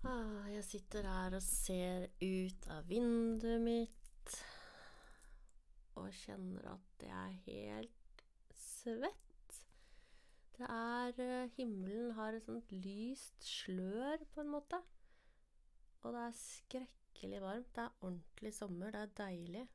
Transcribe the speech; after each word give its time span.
Ah, 0.00 0.46
jeg 0.48 0.64
sitter 0.64 1.04
her 1.04 1.34
og 1.36 1.42
ser 1.44 2.06
ut 2.24 2.68
av 2.72 2.86
vinduet 2.88 3.60
mitt 3.60 4.36
og 6.00 6.08
kjenner 6.22 6.70
at 6.70 7.04
jeg 7.04 7.16
er 7.18 7.34
helt 7.44 8.22
svett. 8.56 9.58
Det 10.56 10.70
er 10.72 11.20
eh, 11.20 11.52
Himmelen 11.58 12.14
har 12.16 12.32
et 12.32 12.48
sånt 12.48 12.72
lyst 12.72 13.44
slør, 13.44 14.24
på 14.32 14.40
en 14.40 14.50
måte. 14.54 14.80
Og 16.00 16.16
det 16.16 16.24
er 16.24 16.40
skrekkelig 16.40 17.44
varmt. 17.44 17.70
Det 17.76 17.84
er 17.84 18.00
ordentlig 18.00 18.56
sommer. 18.56 18.96
Det 18.96 19.04
er 19.04 19.14
deilig. 19.20 19.68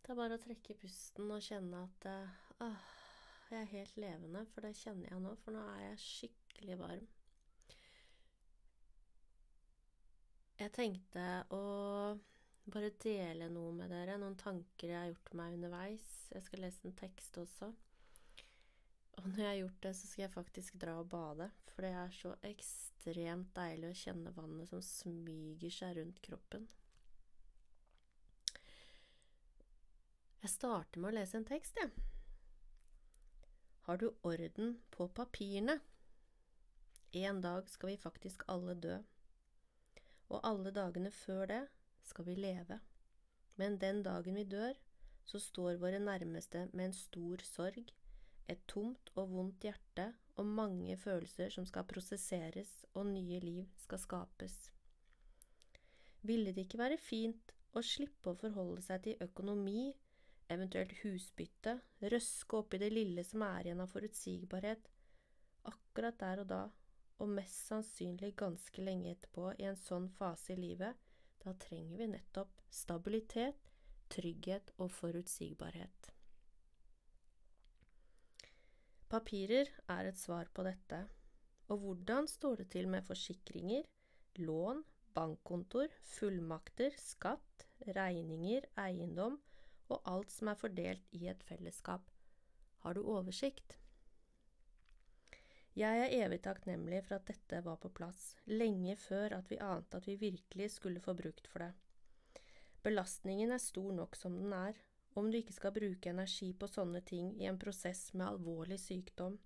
Det 0.00 0.14
er 0.14 0.20
bare 0.24 0.40
å 0.40 0.44
trekke 0.48 0.80
pusten 0.80 1.28
og 1.28 1.44
kjenne 1.44 1.84
at 1.90 2.08
eh, 2.08 2.42
ah, 2.64 2.90
jeg 3.52 3.60
er 3.66 3.72
helt 3.76 4.00
levende, 4.00 4.48
for 4.54 4.64
det 4.64 4.78
kjenner 4.80 5.12
jeg 5.12 5.24
nå, 5.28 5.36
for 5.44 5.60
nå 5.60 5.70
er 5.76 5.90
jeg 5.90 6.06
skikkelig 6.08 6.84
varm. 6.88 7.08
Jeg 10.60 10.74
tenkte 10.76 11.22
å 11.56 11.60
bare 12.68 12.90
dele 13.00 13.46
noe 13.48 13.72
med 13.72 13.88
dere, 13.94 14.18
noen 14.20 14.36
tanker 14.36 14.90
jeg 14.90 14.98
har 14.98 15.06
gjort 15.08 15.30
meg 15.38 15.54
underveis. 15.56 16.02
Jeg 16.34 16.44
skal 16.44 16.60
lese 16.66 16.84
en 16.84 16.96
tekst 16.98 17.38
også. 17.40 17.70
Og 19.16 19.24
når 19.24 19.40
jeg 19.40 19.48
har 19.48 19.56
gjort 19.62 19.78
det, 19.86 19.92
så 19.96 20.08
skal 20.10 20.22
jeg 20.26 20.34
faktisk 20.34 20.76
dra 20.82 20.98
og 21.00 21.08
bade, 21.12 21.46
for 21.72 21.86
det 21.86 21.92
er 21.96 22.12
så 22.12 22.34
ekstremt 22.44 23.54
deilig 23.56 23.88
å 23.88 23.98
kjenne 24.02 24.32
vannet 24.36 24.68
som 24.68 24.82
smyger 24.84 25.72
seg 25.72 25.96
rundt 25.96 26.20
kroppen. 26.28 26.68
Jeg 30.40 30.52
starter 30.52 31.00
med 31.00 31.14
å 31.14 31.16
lese 31.18 31.40
en 31.40 31.48
tekst, 31.48 31.80
jeg. 31.80 31.88
Har 33.88 34.00
du 34.00 34.10
orden 34.28 34.76
på 34.92 35.08
papirene? 35.16 35.80
En 37.16 37.40
dag 37.40 37.68
skal 37.72 37.94
vi 37.94 38.02
faktisk 38.04 38.44
alle 38.52 38.76
dø 38.76 39.00
og 40.30 40.40
alle 40.46 40.72
dagene 40.74 41.10
før 41.14 41.46
det 41.50 41.60
skal 42.06 42.26
vi 42.28 42.38
leve. 42.38 42.78
Men 43.60 43.78
den 43.82 44.02
dagen 44.06 44.38
vi 44.38 44.46
dør, 44.48 44.74
så 45.26 45.38
står 45.42 45.78
våre 45.82 46.00
nærmeste 46.02 46.68
med 46.72 46.90
en 46.90 46.96
stor 46.96 47.42
sorg, 47.44 47.90
et 48.50 48.62
tomt 48.70 49.12
og 49.14 49.30
vondt 49.30 49.66
hjerte 49.66 50.08
og 50.40 50.46
mange 50.46 50.96
følelser 50.98 51.52
som 51.54 51.66
skal 51.68 51.86
prosesseres 51.86 52.70
og 52.94 53.06
nye 53.12 53.38
liv 53.44 53.66
skal 53.78 54.00
skapes. 54.02 54.56
Ville 56.26 56.52
det 56.52 56.66
ikke 56.66 56.80
være 56.80 56.98
fint 57.00 57.54
å 57.76 57.82
slippe 57.86 58.32
å 58.32 58.38
forholde 58.38 58.82
seg 58.84 59.04
til 59.04 59.22
økonomi, 59.24 59.92
eventuelt 60.50 60.96
husbytte, 61.04 61.76
røske 62.02 62.58
opp 62.58 62.74
i 62.74 62.80
det 62.82 62.90
lille 62.92 63.24
som 63.24 63.44
er 63.46 63.68
igjen 63.68 63.84
av 63.84 63.92
forutsigbarhet, 63.92 64.90
akkurat 65.70 66.18
der 66.18 66.42
og 66.42 66.50
da, 66.50 66.62
og 67.20 67.28
mest 67.36 67.66
sannsynlig 67.68 68.32
ganske 68.40 68.84
lenge 68.84 69.12
etterpå 69.14 69.50
i 69.60 69.66
en 69.68 69.78
sånn 69.78 70.08
fase 70.16 70.54
i 70.54 70.60
livet, 70.60 70.96
da 71.44 71.52
trenger 71.60 72.00
vi 72.00 72.08
nettopp 72.14 72.62
stabilitet, 72.72 73.68
trygghet 74.12 74.72
og 74.78 74.90
forutsigbarhet. 74.92 76.10
Papirer 79.10 79.70
er 79.90 80.06
et 80.06 80.18
svar 80.18 80.50
på 80.54 80.62
dette. 80.62 81.00
Og 81.70 81.82
hvordan 81.82 82.28
står 82.30 82.60
det 82.60 82.68
til 82.74 82.86
med 82.90 83.02
forsikringer, 83.06 83.86
lån, 84.38 84.84
bankkontor, 85.14 85.90
fullmakter, 86.12 86.94
skatt, 86.98 87.66
regninger, 87.96 88.68
eiendom 88.78 89.40
og 89.90 90.02
alt 90.06 90.30
som 90.30 90.52
er 90.52 90.58
fordelt 90.60 91.18
i 91.18 91.26
et 91.32 91.42
fellesskap? 91.48 92.06
Har 92.84 92.94
du 92.94 93.02
oversikt? 93.02 93.79
Jeg 95.80 95.96
er 95.96 96.12
evig 96.26 96.42
takknemlig 96.44 96.98
for 97.06 97.16
at 97.16 97.30
dette 97.30 97.62
var 97.64 97.78
på 97.80 97.88
plass, 97.96 98.34
lenge 98.52 98.98
før 99.00 99.38
at 99.38 99.46
vi 99.48 99.56
ante 99.64 99.96
at 99.96 100.08
vi 100.08 100.18
virkelig 100.20 100.66
skulle 100.74 101.00
få 101.00 101.14
brukt 101.16 101.46
for 101.48 101.64
det. 101.64 101.70
Belastningen 102.84 103.54
er 103.54 103.62
stor 103.64 103.94
nok 103.96 104.18
som 104.18 104.36
den 104.36 104.52
er, 104.52 104.76
om 105.16 105.30
du 105.30 105.38
ikke 105.38 105.56
skal 105.56 105.72
bruke 105.72 106.12
energi 106.12 106.50
på 106.52 106.68
sånne 106.68 107.00
ting 107.06 107.30
i 107.40 107.48
en 107.48 107.58
prosess 107.62 108.10
med 108.12 108.26
alvorlig 108.26 108.76
sykdom. 108.82 109.38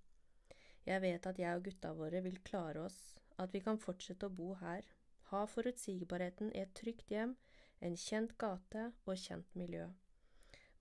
Jeg 0.85 1.01
vet 1.05 1.29
at 1.31 1.39
jeg 1.39 1.61
og 1.61 1.63
gutta 1.69 1.93
våre 1.95 2.21
vil 2.25 2.41
klare 2.43 2.83
oss, 2.89 2.99
at 3.39 3.55
vi 3.55 3.63
kan 3.63 3.79
fortsette 3.79 4.27
å 4.27 4.35
bo 4.41 4.51
her, 4.59 4.83
ha 5.31 5.45
forutsigbarheten 5.47 6.51
i 6.51 6.65
et 6.65 6.75
trygt 6.75 7.15
hjem, 7.15 7.37
en 7.79 7.95
kjent 7.95 8.35
gate 8.41 8.89
og 9.05 9.15
kjent 9.23 9.55
miljø. 9.55 9.87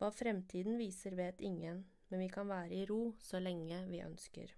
Hva 0.03 0.10
fremtiden 0.10 0.82
viser, 0.82 1.14
vet 1.14 1.41
ingen, 1.41 1.84
men 2.10 2.26
vi 2.26 2.28
kan 2.28 2.50
være 2.50 2.75
i 2.75 2.84
ro 2.91 3.14
så 3.22 3.38
lenge 3.38 3.84
vi 3.87 4.03
ønsker. 4.03 4.50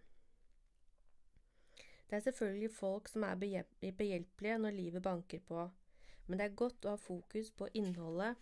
Det 2.07 2.17
er 2.17 2.27
selvfølgelig 2.29 2.71
folk 2.71 3.09
som 3.11 3.25
er 3.27 3.39
behjelpelige 3.39 4.59
når 4.63 4.77
livet 4.77 5.03
banker 5.03 5.41
på, 5.43 5.69
men 6.27 6.39
det 6.39 6.47
er 6.47 6.59
godt 6.59 6.87
å 6.87 6.95
ha 6.95 7.01
fokus 7.01 7.51
på 7.51 7.69
innholdet 7.75 8.37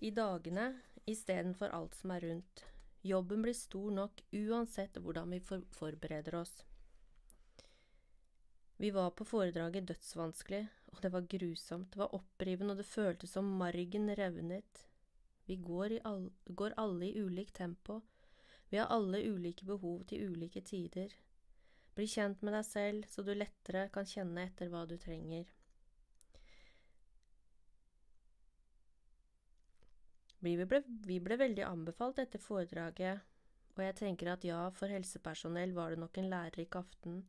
i 0.00 0.10
dagene 0.16 0.66
istedenfor 1.08 1.72
alt 1.76 1.96
som 1.96 2.12
er 2.14 2.26
rundt. 2.28 2.64
Jobben 3.02 3.40
blir 3.44 3.56
stor 3.56 3.92
nok 3.96 4.20
uansett 4.36 4.98
hvordan 5.00 5.32
vi 5.32 5.40
for 5.40 5.64
forbereder 5.72 6.36
oss. 6.42 6.52
Vi 8.80 8.90
var 8.96 9.10
på 9.16 9.24
foredraget 9.28 9.88
Dødsvanskelig, 9.88 10.62
og 10.92 11.02
det 11.02 11.12
var 11.12 11.26
grusomt, 11.28 11.90
det 11.92 12.00
var 12.00 12.14
opprivende, 12.16 12.72
og 12.72 12.80
det 12.80 12.88
føltes 12.88 13.32
som 13.36 13.48
margen 13.60 14.08
revnet. 14.16 14.86
Vi 15.44 15.56
går, 15.60 15.98
all, 16.04 16.30
går 16.46 16.76
alle 16.80 17.10
i 17.10 17.20
ulikt 17.20 17.56
tempo, 17.56 18.00
vi 18.70 18.78
har 18.78 18.86
alle 18.86 19.20
ulike 19.26 19.66
behov 19.66 20.04
til 20.08 20.30
ulike 20.30 20.60
tider. 20.64 21.12
Bli 21.96 22.06
kjent 22.06 22.42
med 22.46 22.54
deg 22.54 22.66
selv, 22.66 23.08
så 23.10 23.24
du 23.26 23.32
lettere 23.34 23.88
kan 23.94 24.06
kjenne 24.06 24.46
etter 24.46 24.70
hva 24.72 24.84
du 24.88 24.96
trenger. 25.00 25.48
Vi 30.40 30.54
ble, 30.56 30.80
vi 31.04 31.18
ble 31.20 31.36
veldig 31.36 31.66
anbefalt 31.66 32.22
etter 32.22 32.40
foredraget, 32.40 33.20
og 33.76 33.82
jeg 33.84 33.96
tenker 33.98 34.30
at 34.32 34.44
ja, 34.48 34.62
for 34.72 34.92
helsepersonell 34.92 35.74
var 35.76 35.92
det 35.92 36.00
nok 36.00 36.16
en 36.20 36.30
lærerik 36.32 36.78
aften, 36.80 37.20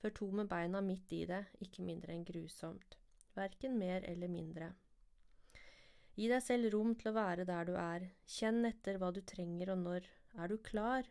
for 0.00 0.12
to 0.16 0.28
med 0.36 0.50
beina 0.50 0.82
midt 0.84 1.12
i 1.16 1.22
det, 1.28 1.40
ikke 1.64 1.84
mindre 1.86 2.12
enn 2.12 2.26
grusomt. 2.28 2.98
Verken 3.36 3.78
mer 3.80 4.04
eller 4.10 4.28
mindre. 4.28 4.72
Gi 6.18 6.28
deg 6.28 6.42
selv 6.44 6.68
rom 6.74 6.92
til 7.00 7.12
å 7.12 7.16
være 7.16 7.46
der 7.48 7.68
du 7.68 7.74
er, 7.80 8.10
kjenn 8.28 8.66
etter 8.68 8.98
hva 9.00 9.08
du 9.14 9.22
trenger 9.24 9.72
og 9.72 9.80
når. 9.86 10.08
Er 10.36 10.52
du 10.52 10.58
klar? 10.60 11.08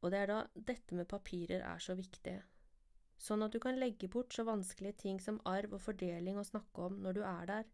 Og 0.00 0.12
det 0.12 0.20
er 0.22 0.30
da 0.30 0.38
dette 0.54 0.94
med 0.94 1.08
papirer 1.10 1.64
er 1.66 1.82
så 1.82 1.96
viktig, 1.98 2.36
sånn 3.18 3.42
at 3.42 3.54
du 3.54 3.58
kan 3.62 3.78
legge 3.80 4.10
bort 4.12 4.34
så 4.34 4.44
vanskelige 4.46 5.00
ting 5.02 5.18
som 5.20 5.40
arv 5.50 5.74
og 5.74 5.82
fordeling 5.82 6.38
å 6.38 6.46
snakke 6.46 6.86
om 6.86 7.00
når 7.02 7.18
du 7.18 7.22
er 7.26 7.48
der, 7.50 7.72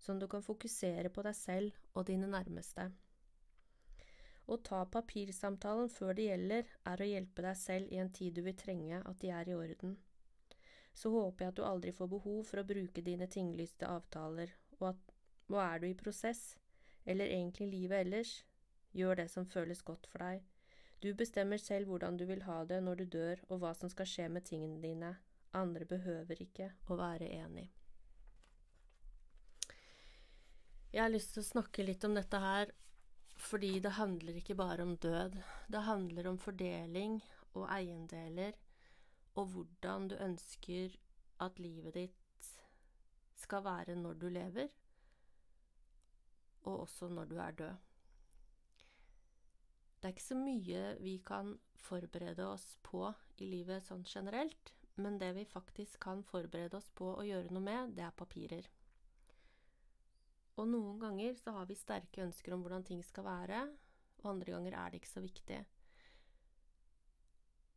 sånn 0.00 0.16
at 0.16 0.24
du 0.24 0.30
kan 0.32 0.44
fokusere 0.46 1.12
på 1.12 1.24
deg 1.26 1.36
selv 1.36 1.76
og 1.92 2.06
dine 2.08 2.30
nærmeste. 2.32 2.88
Å 4.46 4.56
ta 4.62 4.84
papirsamtalen 4.86 5.88
før 5.90 6.14
det 6.14 6.28
gjelder, 6.28 6.68
er 6.86 7.02
å 7.02 7.10
hjelpe 7.10 7.44
deg 7.44 7.56
selv 7.58 7.92
i 7.92 7.98
en 7.98 8.12
tid 8.14 8.36
du 8.36 8.44
vil 8.46 8.56
trenge 8.56 9.02
at 9.02 9.18
de 9.20 9.32
er 9.34 9.50
i 9.50 9.56
orden. 9.58 9.96
Så 10.96 11.10
håper 11.12 11.44
jeg 11.44 11.52
at 11.52 11.58
du 11.58 11.64
aldri 11.66 11.92
får 11.92 12.08
behov 12.12 12.44
for 12.46 12.62
å 12.62 12.68
bruke 12.68 13.04
dine 13.04 13.26
tinglyste 13.28 13.90
avtaler, 13.90 14.54
og 14.78 14.92
at 14.94 15.16
og 15.46 15.58
er 15.62 15.82
du 15.82 15.86
i 15.88 15.98
prosess, 15.98 16.56
eller 17.06 17.30
egentlig 17.30 17.68
livet 17.70 18.06
ellers, 18.06 18.32
gjør 18.96 19.20
det 19.20 19.28
som 19.30 19.46
føles 19.46 19.82
godt 19.86 20.08
for 20.10 20.24
deg, 20.24 20.42
du 21.06 21.12
bestemmer 21.14 21.60
selv 21.62 21.86
hvordan 21.90 22.18
du 22.18 22.24
vil 22.26 22.42
ha 22.48 22.62
det 22.66 22.82
når 22.82 23.00
du 23.00 23.04
dør, 23.16 23.42
og 23.48 23.62
hva 23.62 23.72
som 23.78 23.90
skal 23.92 24.08
skje 24.10 24.28
med 24.32 24.46
tingene 24.48 24.82
dine. 24.82 25.12
Andre 25.54 25.86
behøver 25.88 26.42
ikke 26.42 26.72
å 26.90 26.98
være 26.98 27.28
enig. 27.38 27.68
Jeg 30.92 31.02
har 31.04 31.12
lyst 31.12 31.34
til 31.34 31.44
å 31.44 31.50
snakke 31.50 31.84
litt 31.86 32.04
om 32.08 32.16
dette 32.16 32.40
her 32.42 32.72
fordi 33.36 33.74
det 33.84 33.98
handler 33.98 34.38
ikke 34.40 34.56
bare 34.56 34.82
om 34.82 34.94
død. 34.96 35.34
Det 35.68 35.82
handler 35.84 36.30
om 36.30 36.38
fordeling 36.40 37.18
og 37.52 37.66
eiendeler, 37.68 38.56
og 39.36 39.50
hvordan 39.52 40.08
du 40.08 40.16
ønsker 40.16 40.94
at 41.44 41.60
livet 41.60 41.98
ditt 41.98 42.48
skal 43.36 43.64
være 43.64 43.96
når 44.00 44.16
du 44.22 44.30
lever, 44.32 44.72
og 46.64 46.86
også 46.86 47.10
når 47.12 47.28
du 47.28 47.36
er 47.44 47.58
død. 47.60 47.76
Det 50.00 50.08
er 50.08 50.14
ikke 50.14 50.26
så 50.28 50.38
mye 50.38 50.82
vi 51.00 51.16
kan 51.24 51.54
forberede 51.86 52.46
oss 52.46 52.64
på 52.84 53.06
i 53.40 53.48
livet 53.48 53.84
sånn 53.86 54.04
generelt, 54.06 54.72
men 55.00 55.18
det 55.20 55.32
vi 55.36 55.44
faktisk 55.48 56.00
kan 56.06 56.22
forberede 56.24 56.78
oss 56.78 56.88
på 56.96 57.08
å 57.16 57.24
gjøre 57.24 57.52
noe 57.52 57.64
med, 57.64 57.96
det 57.96 58.04
er 58.06 58.16
papirer. 58.16 58.68
Og 60.56 60.68
noen 60.70 61.00
ganger 61.00 61.34
så 61.36 61.52
har 61.58 61.66
vi 61.68 61.76
sterke 61.76 62.24
ønsker 62.24 62.54
om 62.54 62.62
hvordan 62.64 62.84
ting 62.88 63.02
skal 63.04 63.26
være, 63.26 63.64
og 64.22 64.30
andre 64.30 64.54
ganger 64.56 64.76
er 64.76 64.92
det 64.92 65.02
ikke 65.02 65.12
så 65.12 65.24
viktig. 65.24 65.58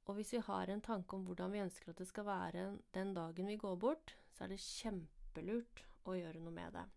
Og 0.09 0.15
hvis 0.17 0.31
vi 0.33 0.41
har 0.41 0.71
en 0.71 0.81
tanke 0.81 1.15
om 1.15 1.25
hvordan 1.27 1.51
vi 1.53 1.61
ønsker 1.61 1.91
at 1.91 1.99
det 1.99 2.07
skal 2.09 2.25
være 2.25 2.69
den 2.95 3.11
dagen 3.13 3.51
vi 3.51 3.59
går 3.61 3.75
bort, 3.77 4.15
så 4.33 4.45
er 4.45 4.55
det 4.55 4.63
kjempelurt 4.63 5.83
å 6.09 6.15
gjøre 6.17 6.41
noe 6.41 6.55
med 6.55 6.73
det. 6.73 6.87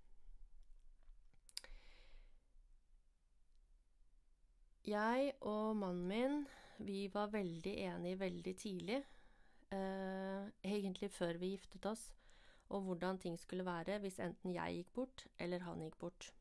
Jeg 4.83 5.33
og 5.47 5.77
mannen 5.79 6.09
min, 6.09 6.47
vi 6.83 7.07
var 7.15 7.31
veldig 7.31 7.75
enige 7.85 8.19
veldig 8.19 8.57
tidlig. 8.57 9.05
eh, 9.71 10.51
egentlig 10.65 11.11
før 11.11 11.39
vi 11.39 11.51
giftet 11.51 11.87
oss, 11.87 12.15
og 12.69 12.81
hvordan 12.83 13.19
ting 13.19 13.39
skulle 13.39 13.65
være 13.65 13.99
hvis 13.99 14.19
enten 14.19 14.55
jeg 14.55 14.75
gikk 14.75 14.93
bort 14.93 15.27
eller 15.39 15.59
han 15.59 15.81
gikk 15.81 15.99
bort. 15.99 16.33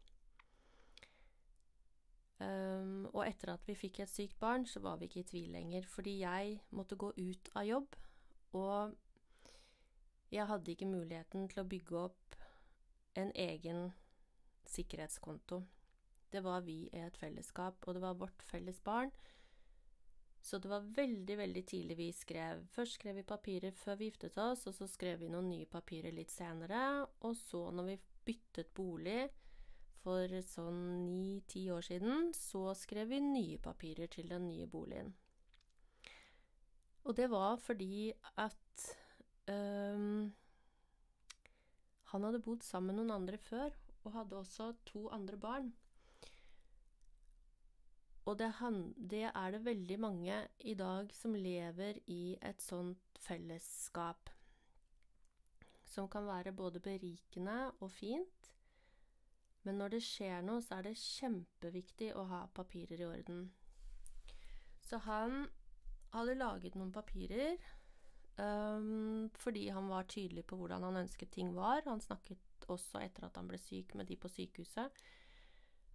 Um, 2.42 3.06
og 3.14 3.28
etter 3.28 3.54
at 3.54 3.68
vi 3.68 3.76
fikk 3.78 4.00
et 4.00 4.10
sykt 4.10 4.40
barn, 4.40 4.66
så 4.66 4.80
var 4.80 4.98
vi 4.98 5.06
ikke 5.06 5.20
i 5.20 5.24
tvil 5.24 5.50
lenger, 5.50 5.86
fordi 5.86 6.20
jeg 6.20 6.62
måtte 6.70 6.96
gå 6.96 7.12
ut 7.18 7.52
av 7.56 7.66
jobb, 7.66 7.96
og 8.54 8.96
jeg 10.32 10.48
hadde 10.48 10.72
ikke 10.72 10.90
muligheten 10.90 11.48
til 11.52 11.62
å 11.62 11.68
bygge 11.68 11.98
opp 11.98 12.40
en 13.16 13.32
egen 13.36 13.92
sikkerhetskonto. 14.66 15.62
Det 16.32 16.42
var 16.44 16.64
vi 16.64 16.86
i 16.88 17.04
et 17.04 17.18
fellesskap, 17.20 17.84
og 17.88 17.98
det 17.98 18.02
var 18.04 18.20
vårt 18.20 18.44
felles 18.48 18.80
barn. 18.84 19.12
Så 20.42 20.58
det 20.58 20.72
var 20.72 20.88
veldig, 20.96 21.38
veldig 21.38 21.64
tidlig 21.68 21.98
vi 21.98 22.08
skrev. 22.16 22.64
Først 22.74 22.98
skrev 22.98 23.20
vi 23.20 23.28
papirer 23.28 23.76
før 23.78 24.00
vi 24.00 24.08
giftet 24.10 24.40
oss, 24.42 24.66
og 24.68 24.74
så 24.74 24.88
skrev 24.90 25.20
vi 25.22 25.30
noen 25.30 25.52
nye 25.52 25.70
papirer 25.70 26.16
litt 26.16 26.34
senere. 26.34 27.06
Og 27.28 27.36
så, 27.38 27.68
når 27.76 27.92
vi 27.92 28.00
byttet 28.26 28.72
bolig 28.74 29.28
for 30.02 30.34
sånn 30.48 30.82
ni-ti 31.22 31.68
år 31.70 31.86
siden, 31.86 32.32
så 32.34 32.72
skrev 32.78 33.12
vi 33.12 33.22
nye 33.22 33.60
papirer 33.62 34.10
til 34.10 34.32
den 34.32 34.48
nye 34.50 34.66
boligen. 34.70 35.14
Og 37.06 37.18
det 37.18 37.30
var 37.30 37.58
fordi 37.62 38.12
at 38.42 38.88
um, 39.50 40.32
han 42.14 42.26
hadde 42.28 42.42
bodd 42.44 42.66
sammen 42.66 42.96
med 42.96 43.02
noen 43.02 43.16
andre 43.22 43.38
før, 43.42 43.78
og 44.02 44.16
hadde 44.16 44.42
også 44.42 44.72
to 44.90 45.06
andre 45.14 45.38
barn. 45.38 45.72
Og 48.32 48.38
det, 48.40 48.54
det, 49.12 49.26
er 49.28 49.52
det 49.52 49.66
veldig 49.66 49.98
mange 50.00 50.36
i 50.64 50.74
dag 50.80 51.10
som 51.12 51.34
lever 51.36 51.98
i 52.08 52.38
et 52.40 52.62
sånt 52.64 53.20
fellesskap. 53.20 54.30
Som 55.84 56.08
kan 56.08 56.24
være 56.24 56.54
både 56.56 56.80
berikende 56.80 57.74
og 57.82 57.92
fint. 57.92 58.54
Men 59.68 59.82
når 59.82 59.98
det 59.98 60.04
skjer 60.06 60.46
noe, 60.48 60.64
så 60.64 60.78
er 60.78 60.88
det 60.88 60.96
kjempeviktig 61.02 62.14
å 62.16 62.24
ha 62.32 62.46
papirer 62.56 63.04
i 63.04 63.10
orden. 63.10 63.50
Så 64.80 65.02
han 65.04 65.44
hadde 66.16 66.40
laget 66.40 66.78
noen 66.80 66.96
papirer 66.96 67.60
um, 68.40 69.28
fordi 69.44 69.68
han 69.76 69.92
var 69.92 70.08
tydelig 70.08 70.46
på 70.48 70.56
hvordan 70.56 70.88
han 70.88 71.04
ønsket 71.04 71.36
ting 71.36 71.52
var. 71.56 71.84
Han 71.86 72.00
snakket 72.00 72.72
også 72.72 73.04
etter 73.04 73.28
at 73.28 73.36
han 73.36 73.52
ble 73.52 73.60
syk 73.60 73.92
med 74.00 74.08
de 74.08 74.16
på 74.16 74.32
sykehuset 74.32 75.04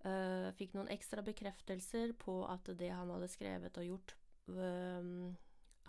Uh, 0.07 0.53
fikk 0.55 0.77
noen 0.77 0.91
ekstra 0.93 1.23
bekreftelser 1.25 2.13
på 2.21 2.39
at 2.47 2.69
det 2.79 2.93
han 2.95 3.11
hadde 3.11 3.27
skrevet 3.33 3.79
og 3.81 3.87
gjort, 3.89 4.13
uh, 4.55 5.33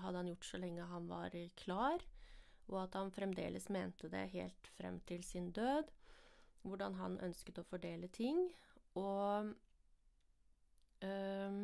hadde 0.01 0.21
han 0.23 0.29
gjort 0.31 0.47
så 0.47 0.59
lenge 0.61 0.87
han 0.89 1.09
var 1.11 1.35
klar, 1.59 2.05
og 2.67 2.79
at 2.81 2.97
han 2.97 3.11
fremdeles 3.13 3.69
mente 3.69 4.09
det 4.09 4.23
helt 4.33 4.71
frem 4.79 4.97
til 5.09 5.21
sin 5.23 5.51
død. 5.53 5.91
Hvordan 6.67 6.97
han 6.97 7.19
ønsket 7.23 7.61
å 7.61 7.67
fordele 7.67 8.09
ting. 8.11 8.41
Og 8.99 9.53
uh, 11.05 11.59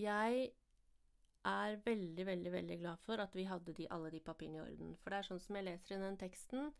jeg 0.00 0.48
er 1.46 1.76
veldig, 1.84 2.26
veldig, 2.26 2.52
veldig 2.56 2.80
glad 2.80 3.04
for 3.04 3.22
at 3.22 3.36
vi 3.36 3.44
hadde 3.46 3.76
de, 3.76 3.86
alle 3.92 4.10
de 4.10 4.24
papirene 4.24 4.58
i 4.58 4.64
orden. 4.64 4.96
For 5.02 5.12
det 5.12 5.20
er 5.20 5.28
sånn 5.28 5.44
som 5.44 5.60
jeg 5.60 5.68
leser 5.68 5.98
i 5.98 6.02
den 6.08 6.18
teksten 6.18 6.72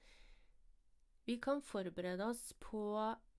vi 1.26 1.40
kan 1.42 1.62
forberede 1.62 2.24
oss 2.24 2.52
på 2.62 2.80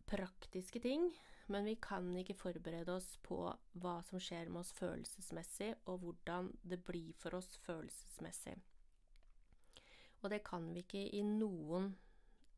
praktiske 0.07 0.81
ting, 0.83 1.09
men 1.51 1.67
vi 1.67 1.75
kan 1.81 2.09
ikke 2.19 2.35
forberede 2.37 2.95
oss 2.95 3.13
på 3.23 3.39
hva 3.79 3.97
som 4.07 4.19
skjer 4.19 4.49
med 4.51 4.63
oss 4.63 4.73
følelsesmessig, 4.75 5.73
og 5.87 6.01
hvordan 6.03 6.51
det 6.63 6.81
blir 6.87 7.13
for 7.19 7.37
oss 7.39 7.53
følelsesmessig. 7.63 8.57
Og 10.23 10.31
det 10.33 10.41
kan 10.47 10.65
vi 10.73 10.83
ikke 10.83 11.05
i 11.15 11.23
noen 11.23 11.91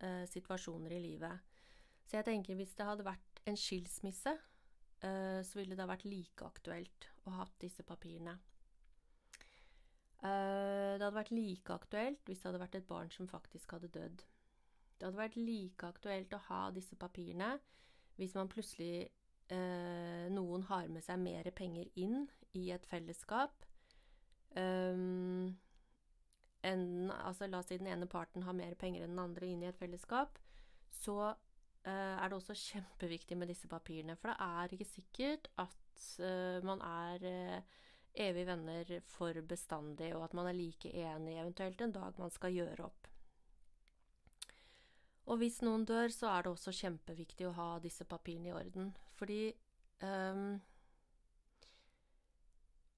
eh, 0.02 0.26
situasjoner 0.30 0.96
i 0.96 1.02
livet. 1.04 1.58
Så 2.08 2.18
jeg 2.18 2.30
tenker 2.30 2.58
hvis 2.58 2.74
det 2.78 2.88
hadde 2.88 3.06
vært 3.06 3.42
en 3.50 3.60
skilsmisse, 3.60 4.34
eh, 5.06 5.42
så 5.46 5.60
ville 5.60 5.76
det 5.76 5.84
ha 5.84 5.92
vært 5.92 6.08
like 6.10 6.46
aktuelt 6.48 7.10
å 7.26 7.36
ha 7.36 7.44
hatt 7.44 7.60
disse 7.62 7.86
papirene. 7.86 8.40
Eh, 10.20 10.98
det 10.98 11.04
hadde 11.04 11.16
vært 11.16 11.36
like 11.36 11.76
aktuelt 11.76 12.26
hvis 12.28 12.42
det 12.42 12.50
hadde 12.50 12.64
vært 12.64 12.80
et 12.80 12.90
barn 12.90 13.12
som 13.14 13.30
faktisk 13.30 13.76
hadde 13.76 13.92
dødd. 13.94 14.26
Det 15.00 15.08
hadde 15.08 15.22
vært 15.22 15.40
like 15.40 15.88
aktuelt 15.88 16.34
å 16.36 16.42
ha 16.50 16.60
disse 16.76 16.98
papirene 17.00 17.54
hvis 18.20 18.36
man 18.36 18.52
plutselig 18.52 19.08
eh, 19.48 20.28
Noen 20.36 20.66
har 20.68 20.90
med 20.92 21.06
seg 21.06 21.22
mer 21.24 21.48
penger 21.56 21.88
inn 21.96 22.26
i 22.60 22.68
et 22.76 22.86
fellesskap. 22.90 23.64
Um, 24.58 25.56
en, 26.68 27.12
altså 27.14 27.48
la 27.48 27.62
oss 27.62 27.70
si 27.72 27.78
den 27.80 27.88
ene 27.94 28.10
parten 28.10 28.44
har 28.44 28.58
mer 28.58 28.76
penger 28.80 29.06
enn 29.06 29.14
den 29.14 29.24
andre 29.24 29.48
inn 29.48 29.64
i 29.64 29.70
et 29.70 29.80
fellesskap. 29.80 30.40
Så 30.92 31.16
eh, 31.30 32.16
er 32.20 32.26
det 32.28 32.36
også 32.36 32.58
kjempeviktig 32.58 33.38
med 33.40 33.52
disse 33.54 33.70
papirene. 33.72 34.18
For 34.20 34.34
det 34.34 34.50
er 34.50 34.76
ikke 34.76 34.90
sikkert 34.90 35.48
at 35.62 36.08
eh, 36.26 36.60
man 36.68 36.84
er 36.84 37.30
eh, 37.30 37.78
evige 38.28 38.50
venner 38.50 38.92
for 39.08 39.40
bestandig, 39.48 40.12
og 40.18 40.28
at 40.28 40.36
man 40.36 40.50
er 40.50 40.58
like 40.58 40.92
enig 40.92 41.38
eventuelt 41.40 41.82
en 41.86 41.96
dag 41.96 42.20
man 42.20 42.34
skal 42.36 42.58
gjøre 42.58 42.90
opp. 42.90 43.08
Og 45.30 45.38
hvis 45.38 45.60
noen 45.62 45.86
dør, 45.86 46.10
så 46.10 46.32
er 46.34 46.46
det 46.46 46.52
også 46.56 46.74
kjempeviktig 46.74 47.46
å 47.46 47.54
ha 47.58 47.70
disse 47.84 48.06
papirene 48.10 48.50
i 48.50 48.56
orden. 48.56 48.90
Fordi 49.20 49.44
um, 50.02 50.58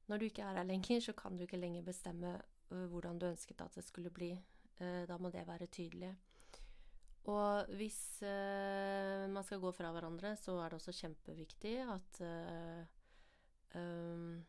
når 0.07 0.21
du 0.21 0.27
ikke 0.29 0.45
er 0.47 0.61
her 0.61 0.67
lenger, 0.69 1.03
så 1.03 1.15
kan 1.17 1.35
du 1.35 1.43
ikke 1.43 1.59
lenger 1.59 1.83
bestemme 1.83 2.37
uh, 2.39 2.85
hvordan 2.93 3.19
du 3.19 3.27
ønsket 3.33 3.63
at 3.65 3.75
det 3.75 3.83
skulle 3.83 4.13
bli. 4.15 4.31
Uh, 4.79 5.03
da 5.09 5.19
må 5.19 5.31
det 5.33 5.43
være 5.47 5.67
tydelig. 5.75 6.13
Og 7.31 7.75
hvis 7.77 7.99
uh, 8.23 9.27
man 9.29 9.43
skal 9.43 9.59
gå 9.61 9.73
fra 9.75 9.91
hverandre, 9.91 10.33
så 10.39 10.55
er 10.61 10.71
det 10.71 10.79
også 10.79 10.95
kjempeviktig 11.03 11.75
at 11.83 12.23
um, 13.75 14.39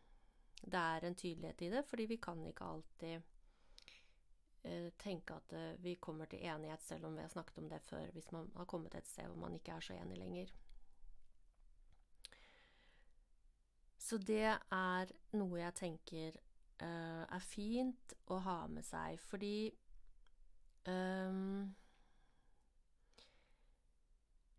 det 0.63 0.79
er 0.79 1.05
en 1.09 1.19
tydelighet 1.19 1.67
i 1.67 1.75
det, 1.75 1.83
fordi 1.91 2.07
vi 2.15 2.23
kan 2.23 2.47
ikke 2.47 2.65
alltid 2.65 3.32
tenke 4.99 5.35
at 5.35 5.53
eh, 5.53 5.83
vi 5.83 5.95
kommer 5.95 6.25
til 6.31 6.45
enighet, 6.47 6.83
selv 6.83 7.07
om 7.07 7.17
vi 7.17 7.23
har 7.25 7.29
snakket 7.29 7.59
om 7.59 7.69
det 7.69 7.83
før, 7.83 8.11
hvis 8.13 8.33
man 8.33 8.51
har 8.57 8.65
kommet 8.65 8.95
et 8.95 9.09
sted 9.09 9.27
hvor 9.27 9.41
man 9.41 9.55
ikke 9.55 9.73
er 9.73 9.81
så 9.81 9.95
enig 9.95 10.19
lenger. 10.19 10.53
Så 13.99 14.19
det 14.19 14.45
er 14.71 15.13
noe 15.39 15.61
jeg 15.61 15.75
tenker 15.79 16.37
uh, 16.83 17.23
er 17.23 17.45
fint 17.47 18.15
å 18.27 18.41
ha 18.43 18.57
med 18.67 18.85
seg, 18.85 19.21
fordi 19.23 19.71
um, 20.91 21.71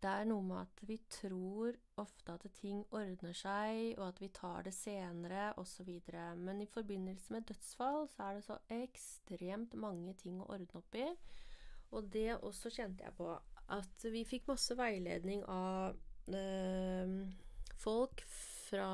det 0.04 0.10
er 0.12 0.26
noe 0.28 0.44
med 0.44 0.58
at 0.60 0.80
vi 0.84 0.98
tror 1.08 1.76
ofte 2.00 2.34
at 2.34 2.44
ting 2.58 2.82
ordner 2.92 3.32
seg, 3.36 3.94
og 3.96 4.10
at 4.10 4.20
vi 4.20 4.28
tar 4.36 4.66
det 4.66 4.74
senere, 4.76 5.46
osv. 5.60 5.88
Men 6.36 6.60
i 6.60 6.68
forbindelse 6.68 7.32
med 7.32 7.46
dødsfall 7.48 8.04
så 8.12 8.26
er 8.26 8.36
det 8.36 8.44
så 8.44 8.58
ekstremt 8.76 9.76
mange 9.80 10.12
ting 10.20 10.42
å 10.42 10.48
ordne 10.50 10.80
opp 10.80 10.98
i. 11.00 11.06
Og 11.96 12.10
det 12.12 12.34
også 12.36 12.72
kjente 12.74 13.06
jeg 13.06 13.16
på 13.16 13.30
at 13.72 14.06
vi 14.12 14.26
fikk 14.28 14.50
masse 14.50 14.76
veiledning 14.76 15.40
av 15.48 15.96
øh, 16.36 17.14
folk 17.80 18.24
fra 18.28 18.90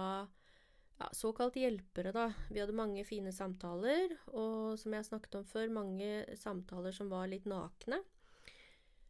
ja, 1.00 1.09
såkalt 1.17 1.59
hjelpere, 1.59 2.12
da. 2.14 2.29
Vi 2.52 2.61
hadde 2.62 2.76
mange 2.76 3.02
fine 3.09 3.33
samtaler, 3.35 4.14
og 4.31 4.79
som 4.79 4.95
jeg 4.95 5.09
snakket 5.09 5.40
om 5.40 5.49
før, 5.49 5.75
mange 5.75 6.38
samtaler 6.38 6.95
som 6.95 7.11
var 7.11 7.26
litt 7.33 7.50
nakne. 7.50 8.02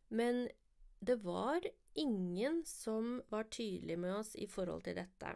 Men 0.09 0.47
det 1.05 1.21
var 1.25 1.67
ingen 1.99 2.63
som 2.67 3.23
var 3.29 3.49
tydelig 3.53 3.99
med 3.99 4.15
oss 4.21 4.35
i 4.37 4.47
forhold 4.51 4.85
til 4.87 4.99
dette. 4.99 5.35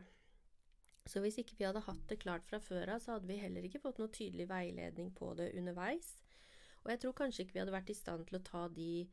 Så 1.07 1.21
hvis 1.21 1.37
ikke 1.41 1.59
vi 1.59 1.67
hadde 1.67 1.85
hatt 1.85 2.05
det 2.09 2.21
klart 2.23 2.47
fra 2.49 2.61
før 2.63 2.95
av, 2.95 3.03
så 3.03 3.17
hadde 3.17 3.29
vi 3.29 3.41
heller 3.41 3.67
ikke 3.67 3.83
fått 3.83 3.99
noe 4.01 4.13
tydelig 4.13 4.47
veiledning 4.49 5.11
på 5.17 5.35
det 5.37 5.51
underveis. 5.59 6.15
Og 6.85 6.93
jeg 6.93 7.03
tror 7.03 7.17
kanskje 7.19 7.45
ikke 7.45 7.59
vi 7.59 7.63
hadde 7.63 7.75
vært 7.75 7.93
i 7.93 7.99
stand 7.99 8.25
til 8.29 8.39
å 8.39 8.45
ta 8.45 8.65
de 8.73 9.05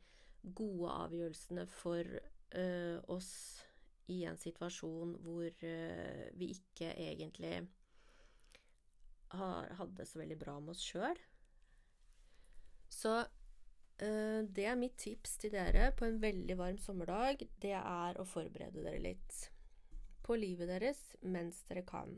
gode 0.42 0.94
avgjørelsene 1.04 1.66
for 1.70 2.08
øh, 2.08 2.98
oss 3.12 3.32
i 4.12 4.22
en 4.28 4.40
situasjon 4.40 5.14
hvor 5.22 5.46
øh, 5.46 6.24
vi 6.36 6.50
ikke 6.56 6.90
egentlig 6.96 7.54
har, 9.36 9.68
hadde 9.78 9.96
det 10.00 10.08
så 10.08 10.20
veldig 10.20 10.38
bra 10.40 10.58
med 10.60 10.74
oss 10.74 10.84
sjøl. 10.84 11.20
Så 12.92 13.22
det 14.02 14.64
er 14.66 14.78
mitt 14.78 14.96
tips 14.98 15.36
til 15.38 15.52
dere 15.54 15.92
på 15.94 16.08
en 16.08 16.16
veldig 16.22 16.56
varm 16.58 16.78
sommerdag. 16.82 17.44
Det 17.62 17.74
er 17.78 18.18
å 18.18 18.26
forberede 18.26 18.82
dere 18.82 18.98
litt 19.02 19.36
på 20.26 20.36
livet 20.38 20.70
deres 20.70 21.00
mens 21.22 21.60
dere 21.68 21.84
kan. 21.86 22.14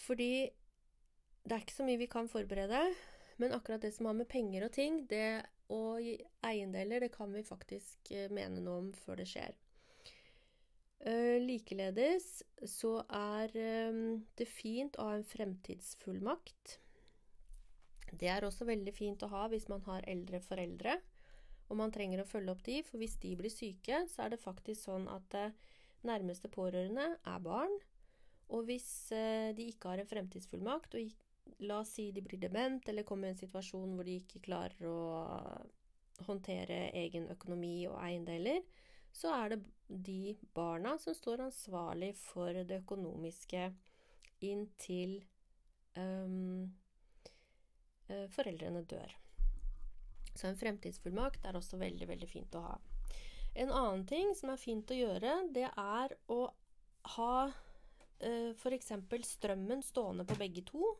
Fordi 0.00 0.50
det 1.44 1.56
er 1.56 1.64
ikke 1.64 1.78
så 1.78 1.86
mye 1.86 2.00
vi 2.00 2.10
kan 2.10 2.28
forberede, 2.30 2.82
men 3.40 3.54
akkurat 3.56 3.82
det 3.82 3.94
som 3.94 4.06
har 4.10 4.16
med 4.18 4.28
penger 4.28 4.66
og 4.66 4.74
ting, 4.76 5.02
det 5.08 5.42
og 5.70 6.02
eiendeler, 6.46 7.00
det 7.00 7.12
kan 7.14 7.30
vi 7.32 7.46
faktisk 7.46 8.10
eh, 8.10 8.30
mene 8.32 8.62
noe 8.64 8.80
om 8.84 8.88
før 9.04 9.20
det 9.20 9.28
skjer. 9.30 9.54
Uh, 11.00 11.38
likeledes 11.40 12.42
så 12.68 12.98
er 13.16 13.54
det 14.36 14.46
fint 14.50 14.98
å 15.00 15.06
ha 15.08 15.14
en 15.16 15.24
fremtidsfullmakt. 15.24 16.74
Det 18.18 18.28
er 18.28 18.44
også 18.44 18.66
veldig 18.68 18.92
fint 18.94 19.22
å 19.22 19.30
ha 19.30 19.46
hvis 19.52 19.68
man 19.70 19.82
har 19.86 20.06
eldre 20.10 20.40
foreldre 20.42 20.98
og 21.70 21.78
man 21.78 21.92
trenger 21.94 22.22
å 22.22 22.26
følge 22.28 22.52
opp 22.52 22.62
de, 22.66 22.80
for 22.86 22.98
hvis 22.98 23.16
de 23.22 23.36
blir 23.38 23.52
syke, 23.52 24.02
så 24.10 24.24
er 24.24 24.34
det 24.34 24.42
faktisk 24.42 24.88
sånn 24.88 25.06
at 25.10 25.36
uh, 25.38 25.76
nærmeste 26.06 26.50
pårørende 26.50 27.06
er 27.14 27.44
barn. 27.44 27.76
Og 28.50 28.66
hvis 28.66 28.88
uh, 29.14 29.54
de 29.54 29.68
ikke 29.70 29.92
har 29.92 30.02
en 30.02 30.10
fremtidsfullmakt, 30.10 30.98
og 30.98 31.62
la 31.66 31.80
oss 31.84 31.94
si 31.94 32.08
de 32.14 32.24
blir 32.26 32.42
dement 32.42 32.88
eller 32.90 33.06
kommer 33.06 33.30
i 33.30 33.34
en 33.34 33.38
situasjon 33.38 33.94
hvor 33.94 34.06
de 34.06 34.18
ikke 34.18 34.42
klarer 34.42 34.82
å 34.86 34.98
håndtere 36.26 36.90
egen 36.98 37.30
økonomi 37.32 37.86
og 37.88 38.00
eiendeler, 38.02 38.64
så 39.14 39.30
er 39.34 39.54
det 39.54 39.60
de 39.88 40.34
barna 40.54 40.96
som 41.02 41.14
står 41.16 41.46
ansvarlig 41.46 42.12
for 42.18 42.54
det 42.54 42.82
økonomiske 42.82 43.62
inntil 44.46 45.16
um, 45.96 46.70
foreldrene 48.34 48.84
dør. 48.88 49.16
Så 50.34 50.48
en 50.48 50.58
fremtidsfullmakt 50.58 51.44
er 51.46 51.58
også 51.58 51.80
veldig, 51.80 52.08
veldig 52.08 52.28
fint 52.30 52.56
å 52.58 52.64
ha. 52.64 52.78
En 53.58 53.72
annen 53.74 54.06
ting 54.06 54.30
som 54.38 54.52
er 54.52 54.60
fint 54.62 54.90
å 54.92 54.96
gjøre, 54.96 55.34
det 55.54 55.66
er 55.68 56.14
å 56.30 56.40
ha 57.16 57.34
uh, 57.50 58.50
f.eks. 58.54 58.92
strømmen 59.34 59.82
stående 59.82 60.26
på 60.28 60.38
begge 60.38 60.62
to. 60.68 60.94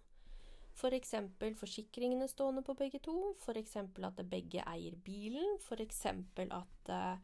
F.eks. 0.75 1.15
For 1.39 1.59
forsikringene 1.63 2.29
stående 2.31 2.65
på 2.67 2.75
begge 2.79 3.01
to. 3.05 3.35
F.eks. 3.39 3.77
at 3.77 4.23
begge 4.31 4.65
eier 4.67 4.97
bilen. 5.05 5.59
F.eks. 5.61 6.07
at 6.11 6.93
uh, 6.93 7.17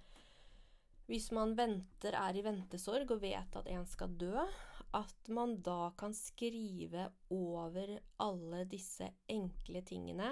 hvis 1.11 1.31
man 1.35 1.55
venter, 1.59 2.17
er 2.19 2.39
i 2.39 2.43
ventesorg 2.43 3.13
og 3.15 3.23
vet 3.23 3.59
at 3.59 3.69
en 3.71 3.85
skal 3.87 4.15
dø, 4.19 4.47
at 4.95 5.29
man 5.29 5.61
da 5.63 5.91
kan 5.99 6.15
skrive 6.15 7.09
over 7.35 7.99
alle 8.23 8.65
disse 8.71 9.09
enkle 9.27 9.83
tingene 9.83 10.31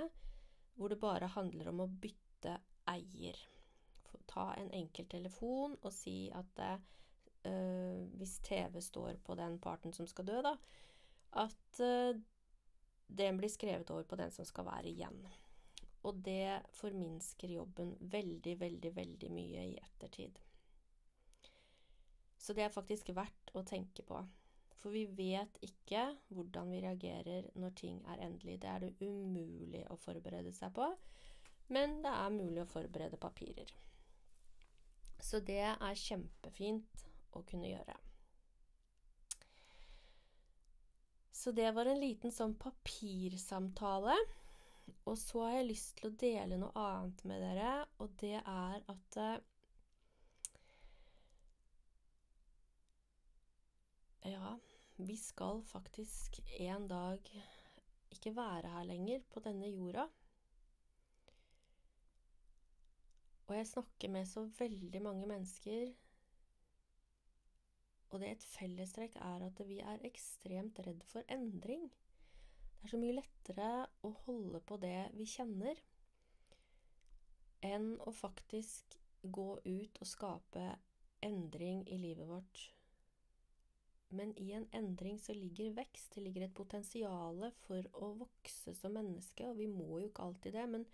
hvor 0.75 0.91
det 0.91 1.01
bare 1.03 1.31
handler 1.31 1.71
om 1.71 1.85
å 1.85 1.91
bytte 1.91 2.57
eier. 2.91 3.39
Ta 4.31 4.53
en 4.59 4.71
enkel 4.75 5.07
telefon 5.11 5.77
og 5.83 5.93
si 5.95 6.31
at 6.35 6.63
øh, 6.65 8.05
hvis 8.19 8.39
TV 8.47 8.81
står 8.83 9.21
på 9.25 9.37
den 9.39 9.59
parten 9.63 9.93
som 9.93 10.09
skal 10.11 10.27
dø, 10.27 10.41
da, 10.43 10.57
at 11.45 11.81
øh, 11.81 12.17
den 13.07 13.39
blir 13.39 13.53
skrevet 13.53 13.91
over 13.91 14.07
på 14.09 14.19
den 14.19 14.33
som 14.35 14.47
skal 14.49 14.67
være 14.67 14.91
igjen. 14.91 15.21
Og 16.05 16.19
det 16.25 16.63
forminsker 16.77 17.55
jobben 17.55 17.95
veldig, 18.01 18.59
veldig, 18.61 18.97
veldig 18.97 19.31
mye 19.33 19.69
i 19.71 19.79
ettertid. 19.81 20.41
Så 22.39 22.53
det 22.53 22.67
er 22.67 22.75
faktisk 22.75 23.09
verdt 23.17 23.55
å 23.57 23.63
tenke 23.65 24.05
på. 24.05 24.19
For 24.85 24.93
vi 24.93 25.07
vet 25.17 25.55
ikke 25.65 26.11
hvordan 26.37 26.69
vi 26.69 26.83
reagerer 26.85 27.47
når 27.57 27.71
ting 27.81 28.03
er 28.05 28.21
endelig. 28.27 28.59
Det 28.61 28.69
er 28.69 28.83
det 28.83 28.91
umulig 29.01 29.81
å 29.89 29.97
forberede 29.97 30.53
seg 30.53 30.75
på. 30.77 30.91
Men 31.73 32.03
det 32.05 32.13
er 32.13 32.35
mulig 32.35 32.61
å 32.61 32.69
forberede 32.69 33.17
papirer. 33.17 33.71
Så 35.25 35.41
det 35.41 35.63
er 35.73 35.97
kjempefint 35.97 37.07
å 37.33 37.41
kunne 37.49 37.71
gjøre. 37.71 37.97
Så 41.33 41.57
det 41.57 41.71
var 41.73 41.89
en 41.89 42.05
liten 42.05 42.33
sånn 42.33 42.53
papirsamtale. 42.61 44.19
Og 45.09 45.17
så 45.17 45.47
har 45.47 45.57
jeg 45.63 45.71
lyst 45.71 45.97
til 45.97 46.11
å 46.11 46.17
dele 46.21 46.61
noe 46.61 46.77
annet 46.77 47.25
med 47.25 47.41
dere, 47.41 47.73
og 48.05 48.13
det 48.21 48.37
er 48.37 48.85
at 48.93 49.21
eh, 49.25 49.43
Ja, 54.25 54.55
vi 54.97 55.17
skal 55.17 55.63
faktisk 55.67 56.39
en 56.61 56.87
dag 56.89 57.31
ikke 58.15 58.37
være 58.37 58.71
her 58.77 58.85
lenger, 58.85 59.21
på 59.31 59.41
denne 59.41 59.69
jorda. 59.69 60.07
Og 63.47 63.57
jeg 63.57 63.67
snakker 63.67 64.09
med 64.09 64.27
så 64.27 64.45
veldig 64.59 65.03
mange 65.03 65.27
mennesker, 65.27 65.93
og 68.11 68.21
det 68.21 68.31
et 68.31 68.47
fellestrekk 68.47 69.17
er 69.17 69.43
at 69.49 69.61
vi 69.67 69.81
er 69.83 70.07
ekstremt 70.07 70.79
redd 70.87 71.03
for 71.11 71.27
endring. 71.29 71.89
Det 72.79 72.87
er 72.87 72.93
så 72.95 73.01
mye 73.03 73.17
lettere 73.17 73.71
å 74.07 74.13
holde 74.27 74.61
på 74.63 74.79
det 74.79 75.09
vi 75.19 75.27
kjenner, 75.27 75.81
enn 77.65 77.97
å 78.07 78.15
faktisk 78.15 78.99
gå 79.25 79.49
ut 79.65 80.01
og 80.01 80.07
skape 80.07 80.69
endring 81.25 81.83
i 81.89 81.99
livet 81.99 82.29
vårt 82.29 82.74
men 84.09 84.33
i 84.39 84.53
en 84.53 84.67
endring 84.73 85.19
så 85.19 85.35
ligger 85.35 85.75
vekst. 85.79 86.15
Det 86.15 86.23
ligger 86.23 86.47
et 86.47 86.55
potensial 86.55 87.45
for 87.65 87.87
å 87.99 88.13
vokse 88.21 88.75
som 88.77 88.95
menneske, 88.95 89.47
og 89.49 89.59
vi 89.59 89.69
må 89.71 90.01
jo 90.01 90.09
ikke 90.11 90.27
alltid 90.29 90.57
det. 90.59 90.65
Men 90.71 90.87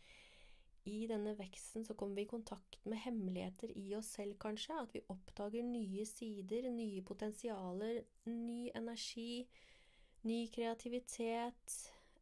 i 0.89 1.05
denne 1.11 1.35
veksten 1.37 1.85
så 1.85 1.95
kommer 1.99 2.17
vi 2.17 2.25
i 2.25 2.31
kontakt 2.31 2.79
med 2.89 3.03
hemmeligheter 3.05 3.73
i 3.77 3.91
oss 3.99 4.15
selv, 4.17 4.39
kanskje. 4.41 4.79
At 4.81 4.95
vi 4.97 5.05
oppdager 5.13 5.67
nye 5.67 6.07
sider, 6.09 6.71
nye 6.73 7.03
potensialer, 7.07 8.01
ny 8.31 8.71
energi, 8.75 9.45
ny 10.29 10.41
kreativitet. 10.55 11.81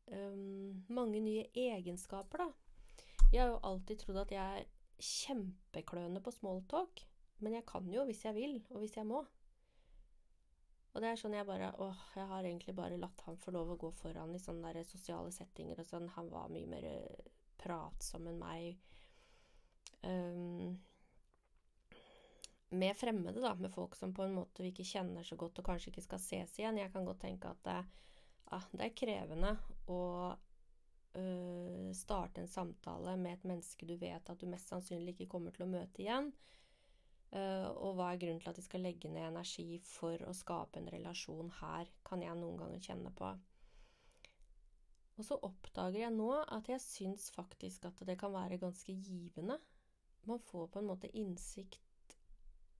Um, 0.08 0.86
mange 0.88 1.20
nye 1.20 1.46
egenskaper, 1.52 2.46
da. 2.46 2.50
Jeg 3.28 3.42
har 3.44 3.52
jo 3.52 3.64
alltid 3.68 4.02
trodd 4.02 4.22
at 4.24 4.30
jeg 4.32 4.62
er 4.62 4.68
kjempeklønete 4.98 6.24
på 6.24 6.34
smalltalk. 6.34 7.04
Men 7.44 7.54
jeg 7.54 7.66
kan 7.68 7.86
jo 7.92 8.02
hvis 8.08 8.24
jeg 8.24 8.34
vil, 8.34 8.56
og 8.72 8.82
hvis 8.82 8.96
jeg 8.98 9.06
må. 9.06 9.22
Og 10.98 11.02
det 11.04 11.12
er 11.12 11.18
sånn 11.20 11.36
jeg 11.36 11.46
bare 11.46 11.68
Åh, 11.78 11.98
jeg 12.18 12.26
har 12.26 12.42
egentlig 12.42 12.72
bare 12.74 12.96
latt 12.98 13.20
han 13.22 13.36
få 13.38 13.52
lov 13.54 13.68
å 13.70 13.76
gå 13.78 13.92
foran 14.00 14.32
i 14.34 14.40
sånne 14.42 14.72
der 14.74 14.82
sosiale 14.82 15.30
settinger 15.30 15.78
og 15.78 15.86
sånn. 15.86 16.08
Han 16.16 16.26
var 16.32 16.50
mye 16.50 16.66
mer 16.66 16.86
eh, 16.90 17.28
pratsom 17.62 18.26
enn 18.26 18.40
meg. 18.40 18.80
Um, 20.02 20.74
med 22.74 22.98
fremmede, 22.98 23.38
da. 23.38 23.54
Med 23.54 23.70
folk 23.70 23.94
som 23.94 24.10
på 24.10 24.26
en 24.26 24.34
måte 24.40 24.66
vi 24.66 24.72
ikke 24.72 24.88
kjenner 24.90 25.22
så 25.22 25.38
godt 25.38 25.62
og 25.62 25.68
kanskje 25.70 25.92
ikke 25.92 26.06
skal 26.08 26.24
ses 26.24 26.58
igjen. 26.58 26.82
Jeg 26.82 26.90
kan 26.90 27.06
godt 27.06 27.22
tenke 27.28 27.54
at 27.54 27.62
det, 27.70 27.78
ah, 28.58 28.66
det 28.74 28.88
er 28.88 28.98
krevende 28.98 29.54
å 29.94 30.02
uh, 30.34 31.88
starte 31.94 32.42
en 32.42 32.50
samtale 32.50 33.14
med 33.22 33.38
et 33.38 33.46
menneske 33.52 33.86
du 33.86 33.94
vet 34.02 34.34
at 34.34 34.42
du 34.42 34.50
mest 34.50 34.74
sannsynlig 34.74 35.14
ikke 35.14 35.30
kommer 35.36 35.54
til 35.54 35.68
å 35.68 35.72
møte 35.78 36.02
igjen. 36.02 36.32
Uh, 37.28 37.68
og 37.76 37.98
hva 37.98 38.12
er 38.14 38.20
grunnen 38.22 38.40
til 38.40 38.48
at 38.48 38.56
de 38.56 38.64
skal 38.64 38.80
legge 38.86 39.10
ned 39.12 39.26
energi 39.26 39.76
for 39.84 40.22
å 40.24 40.32
skape 40.32 40.80
en 40.80 40.88
relasjon 40.88 41.50
her, 41.58 41.90
kan 42.08 42.22
jeg 42.24 42.38
noen 42.38 42.56
ganger 42.62 42.84
kjenne 42.86 43.12
på. 43.18 43.34
Og 45.18 45.26
så 45.26 45.36
oppdager 45.44 46.04
jeg 46.06 46.14
nå 46.14 46.30
at 46.40 46.70
jeg 46.70 46.80
syns 46.80 47.28
faktisk 47.34 47.88
at 47.90 48.00
det 48.06 48.16
kan 48.20 48.32
være 48.32 48.60
ganske 48.62 48.94
givende. 48.94 49.58
Man 50.30 50.40
får 50.48 50.70
på 50.72 50.80
en 50.80 50.88
måte 50.88 51.10
innsikt 51.12 51.82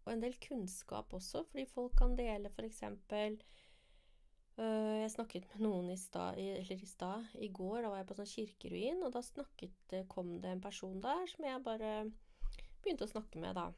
og 0.08 0.14
en 0.14 0.22
del 0.24 0.38
kunnskap 0.40 1.12
også, 1.12 1.42
fordi 1.50 1.66
folk 1.68 1.92
kan 1.98 2.14
dele 2.16 2.48
f.eks. 2.48 2.78
Uh, 2.88 3.34
eh, 4.56 4.94
jeg 5.02 5.10
snakket 5.12 5.50
med 5.50 5.66
noen 5.66 5.90
i 5.92 5.98
stad, 6.00 6.38
i 6.40 7.44
i 7.44 7.50
går, 7.52 7.82
da 7.82 7.90
var 7.90 8.00
jeg 8.00 8.08
på 8.08 8.16
sånn 8.16 8.30
kirkeruin, 8.30 9.02
og 9.04 9.12
da 9.12 9.20
snakket, 9.22 9.98
kom 10.08 10.38
det 10.40 10.54
en 10.54 10.64
person 10.64 10.96
der 11.04 11.28
som 11.28 11.44
jeg 11.44 11.66
bare 11.66 11.92
begynte 12.80 13.04
å 13.04 13.12
snakke 13.12 13.42
med, 13.42 13.60
da. 13.60 13.68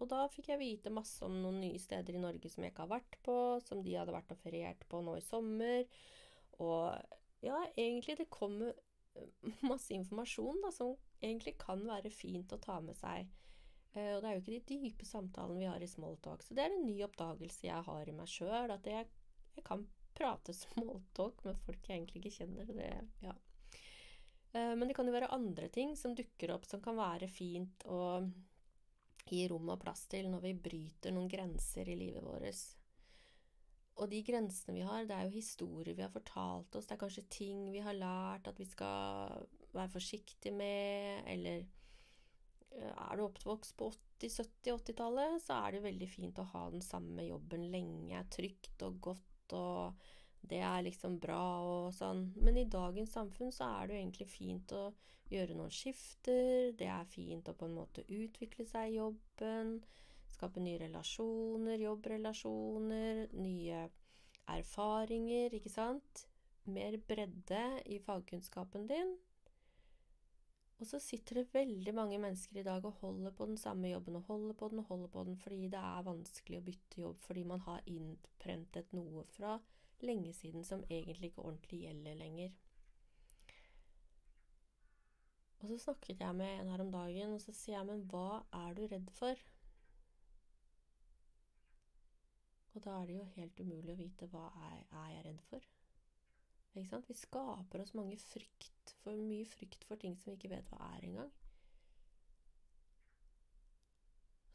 Og 0.00 0.08
da 0.08 0.24
fikk 0.32 0.48
jeg 0.52 0.60
vite 0.60 0.92
masse 0.92 1.20
om 1.26 1.34
noen 1.42 1.60
nye 1.60 1.80
steder 1.80 2.16
i 2.16 2.22
Norge 2.22 2.48
som 2.48 2.64
jeg 2.64 2.72
ikke 2.72 2.86
har 2.86 2.94
vært 2.94 3.18
på, 3.24 3.36
som 3.66 3.82
de 3.84 3.96
hadde 3.98 4.14
vært 4.14 4.32
og 4.32 4.40
feriert 4.40 4.86
på 4.88 5.02
nå 5.04 5.18
i 5.18 5.24
sommer. 5.24 5.84
Og 6.60 6.96
ja, 7.44 7.58
egentlig 7.76 8.16
det 8.20 8.30
kommer 8.32 8.72
masse 9.70 9.92
informasjon 9.94 10.62
da, 10.64 10.72
som 10.72 10.96
egentlig 11.20 11.58
kan 11.60 11.84
være 11.88 12.12
fint 12.12 12.52
å 12.56 12.60
ta 12.62 12.78
med 12.84 12.96
seg. 12.96 13.28
Uh, 13.90 14.16
og 14.16 14.22
det 14.22 14.28
er 14.28 14.36
jo 14.36 14.42
ikke 14.42 14.56
de 14.56 14.78
dype 14.78 15.06
samtalene 15.08 15.60
vi 15.60 15.68
har 15.68 15.82
i 15.82 15.90
smalltalk. 15.90 16.44
Så 16.46 16.56
det 16.56 16.64
er 16.64 16.74
en 16.74 16.84
ny 16.86 16.96
oppdagelse 17.06 17.66
jeg 17.66 17.86
har 17.88 18.08
i 18.08 18.16
meg 18.16 18.30
sjøl, 18.30 18.72
at 18.72 18.86
jeg, 18.86 19.08
jeg, 19.56 19.64
kan 19.66 19.84
prate 20.16 20.54
smalltalk 20.64 21.44
med 21.46 21.58
folk 21.64 21.88
jeg 21.88 21.98
egentlig 21.98 22.22
ikke 22.22 22.36
kjenner. 22.38 22.70
Det, 22.70 22.92
ja. 23.26 23.34
uh, 24.54 24.74
men 24.78 24.86
det 24.86 24.96
kan 24.96 25.10
jo 25.10 25.16
være 25.16 25.32
andre 25.36 25.68
ting 25.74 25.96
som 25.98 26.16
dukker 26.16 26.54
opp 26.56 26.68
som 26.68 26.80
kan 26.84 26.96
være 27.00 27.28
fint 27.28 27.84
å 27.90 28.00
gi 29.28 29.46
rom 29.50 29.72
og 29.72 29.80
plass 29.82 30.06
til 30.10 30.28
når 30.30 30.44
vi 30.44 30.54
bryter 30.68 31.14
noen 31.14 31.30
grenser 31.30 31.88
i 31.88 31.96
livet 31.98 32.24
vårt. 32.24 32.62
Og 34.00 34.08
de 34.08 34.22
grensene 34.24 34.78
vi 34.78 34.84
har, 34.86 35.04
det 35.04 35.16
er 35.16 35.26
jo 35.28 35.34
historier 35.34 35.96
vi 35.96 36.04
har 36.04 36.12
fortalt 36.12 36.76
oss, 36.78 36.86
det 36.88 36.96
er 36.96 37.02
kanskje 37.02 37.26
ting 37.32 37.66
vi 37.74 37.82
har 37.84 37.96
lært 37.96 38.48
at 38.48 38.60
vi 38.60 38.68
skal 38.68 39.44
være 39.74 39.92
forsiktige 39.92 40.54
med, 40.56 41.26
eller 41.30 41.60
eh, 41.60 42.94
er 42.94 43.18
du 43.18 43.26
oppvokst 43.26 43.76
på 43.78 43.90
80-, 44.22 44.40
70-, 44.40 44.72
80-tallet, 44.78 45.36
så 45.44 45.58
er 45.60 45.76
det 45.76 45.84
veldig 45.84 46.08
fint 46.10 46.40
å 46.40 46.48
ha 46.54 46.64
den 46.72 46.84
samme 46.84 47.28
jobben 47.28 47.68
lenge, 47.74 48.24
trygt 48.32 48.86
og 48.88 48.98
godt, 49.10 49.56
og 49.58 50.08
det 50.48 50.60
er 50.64 50.82
liksom 50.86 51.18
bra 51.20 51.42
og 51.66 51.92
sånn. 51.94 52.30
Men 52.40 52.58
i 52.60 52.68
dagens 52.70 53.12
samfunn 53.16 53.52
så 53.54 53.68
er 53.76 53.88
det 53.88 53.96
jo 53.96 54.02
egentlig 54.02 54.28
fint 54.30 54.74
å 54.76 54.84
gjøre 55.30 55.56
noen 55.58 55.72
skifter. 55.74 56.72
Det 56.78 56.88
er 56.90 57.08
fint 57.10 57.48
å 57.48 57.56
på 57.56 57.68
en 57.68 57.76
måte 57.76 58.06
utvikle 58.08 58.66
seg 58.68 58.90
i 58.90 58.98
jobben. 58.98 59.80
skape 60.30 60.60
nye 60.62 60.78
relasjoner, 60.80 61.76
jobbrelasjoner, 61.82 63.26
nye 63.36 63.80
erfaringer, 64.48 65.52
ikke 65.54 65.72
sant? 65.72 66.24
Mer 66.64 66.96
bredde 66.96 67.64
i 67.86 67.98
fagkunnskapen 68.00 68.86
din. 68.88 69.18
Og 70.80 70.88
så 70.88 70.96
sitter 71.02 71.42
det 71.42 71.52
veldig 71.52 71.92
mange 71.92 72.18
mennesker 72.22 72.56
i 72.56 72.64
dag 72.64 72.84
og 72.88 73.02
holder 73.02 73.34
på 73.36 73.50
den 73.50 73.58
samme 73.60 73.90
jobben 73.90 74.16
og 74.16 74.30
holder 74.30 74.56
på 74.56 74.70
den 74.72 74.80
og 74.80 74.88
holder 74.88 75.10
på 75.12 75.24
den 75.28 75.36
fordi 75.36 75.68
det 75.68 75.82
er 75.82 76.06
vanskelig 76.06 76.60
å 76.60 76.64
bytte 76.64 77.02
jobb, 77.02 77.18
fordi 77.20 77.44
man 77.44 77.60
har 77.66 77.84
innprentet 77.84 78.94
noe 78.96 79.26
fra 79.28 79.58
lenge 80.06 80.32
siden 80.36 80.64
som 80.64 80.84
egentlig 80.88 81.30
ikke 81.30 81.44
ordentlig 81.44 81.80
gjelder 81.84 82.18
lenger. 82.18 82.52
Og 85.60 85.68
så 85.68 85.78
snakket 85.78 86.20
jeg 86.20 86.36
med 86.36 86.60
en 86.60 86.70
her 86.72 86.80
om 86.80 86.92
dagen, 86.92 87.34
og 87.36 87.40
så 87.40 87.52
sier 87.52 87.76
jeg, 87.76 87.86
men 87.86 88.06
hva 88.08 88.40
er 88.62 88.76
du 88.76 88.86
redd 88.88 89.10
for? 89.12 89.42
Og 92.74 92.84
da 92.84 92.94
er 92.96 93.10
det 93.10 93.18
jo 93.18 93.26
helt 93.34 93.60
umulig 93.60 93.92
å 93.92 93.98
vite 93.98 94.28
hva 94.32 94.46
er, 94.70 94.80
er 95.02 95.12
jeg 95.16 95.26
redd 95.26 95.44
for. 95.50 95.68
Ikke 96.70 96.88
sant? 96.88 97.08
Vi 97.10 97.18
skaper 97.18 97.82
oss 97.82 97.96
mange 97.98 98.16
frykt 98.22 98.94
for 99.02 99.18
mye 99.18 99.46
frykt 99.48 99.84
for 99.88 100.00
ting 100.00 100.16
som 100.16 100.30
vi 100.30 100.38
ikke 100.38 100.54
vet 100.54 100.70
hva 100.70 100.92
er 100.94 101.08
engang. 101.08 101.32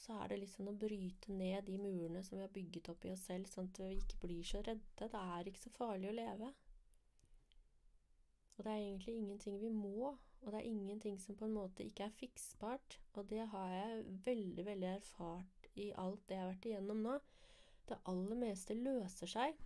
Så 0.05 0.13
er 0.21 0.29
det 0.29 0.38
liksom 0.43 0.67
å 0.69 0.77
bryte 0.77 1.33
ned 1.33 1.65
de 1.65 1.79
murene 1.81 2.21
som 2.21 2.38
vi 2.38 2.43
har 2.45 2.53
bygget 2.53 2.91
opp 2.91 3.07
i 3.07 3.12
oss 3.13 3.24
selv, 3.25 3.50
sånn 3.50 3.71
at 3.71 3.79
vi 3.81 3.95
ikke 3.97 4.19
blir 4.21 4.45
så 4.45 4.62
redde. 4.62 5.07
Det 5.09 5.21
er 5.21 5.50
ikke 5.50 5.63
så 5.63 5.71
farlig 5.74 6.12
å 6.12 6.17
leve. 6.19 6.51
Og 8.55 8.62
det 8.62 8.71
er 8.71 8.83
egentlig 8.83 9.15
ingenting 9.17 9.57
vi 9.63 9.71
må, 9.74 10.12
og 10.13 10.51
det 10.53 10.59
er 10.59 10.69
ingenting 10.69 11.17
som 11.19 11.35
på 11.39 11.47
en 11.50 11.57
måte 11.57 11.88
ikke 11.88 12.05
er 12.05 12.17
fiksbart. 12.19 13.00
Og 13.17 13.25
det 13.31 13.47
har 13.50 13.74
jeg 13.74 14.05
veldig, 14.27 14.65
veldig 14.69 14.91
erfart 14.91 15.69
i 15.74 15.89
alt 15.97 16.21
det 16.29 16.38
jeg 16.38 16.43
har 16.43 16.53
vært 16.53 16.69
igjennom 16.69 17.01
nå. 17.07 17.17
Det 17.89 18.01
aller 18.12 18.41
meste 18.45 18.77
løser 18.77 19.31
seg. 19.31 19.57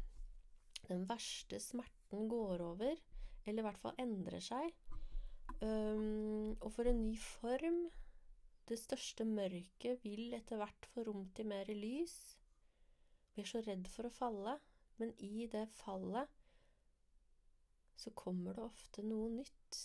Den 0.88 1.04
verste 1.10 1.60
smerten 1.60 2.32
går 2.32 2.64
over, 2.64 2.96
eller 3.44 3.60
i 3.60 3.68
hvert 3.68 3.84
fall 3.84 4.00
endrer 4.00 4.44
seg. 4.44 4.72
Um, 5.60 6.56
og 6.62 6.72
for 6.72 6.88
en 6.88 7.04
ny 7.04 7.18
form 7.20 7.90
Det 8.70 8.78
største 8.78 9.26
mørket 9.26 10.04
vil 10.06 10.36
etter 10.38 10.60
hvert 10.62 10.88
få 10.94 11.08
rom 11.08 11.24
til 11.34 11.48
mer 11.50 11.70
lys. 11.74 12.18
Vi 13.34 13.42
er 13.42 13.50
så 13.50 13.64
redd 13.66 13.88
for 13.90 14.06
å 14.06 14.14
falle, 14.14 14.60
men 15.02 15.16
i 15.26 15.48
det 15.50 15.66
fallet 15.80 16.30
så 18.00 18.14
kommer 18.16 18.56
det 18.56 18.68
ofte 18.68 19.04
noe 19.04 19.32
nytt. 19.34 19.80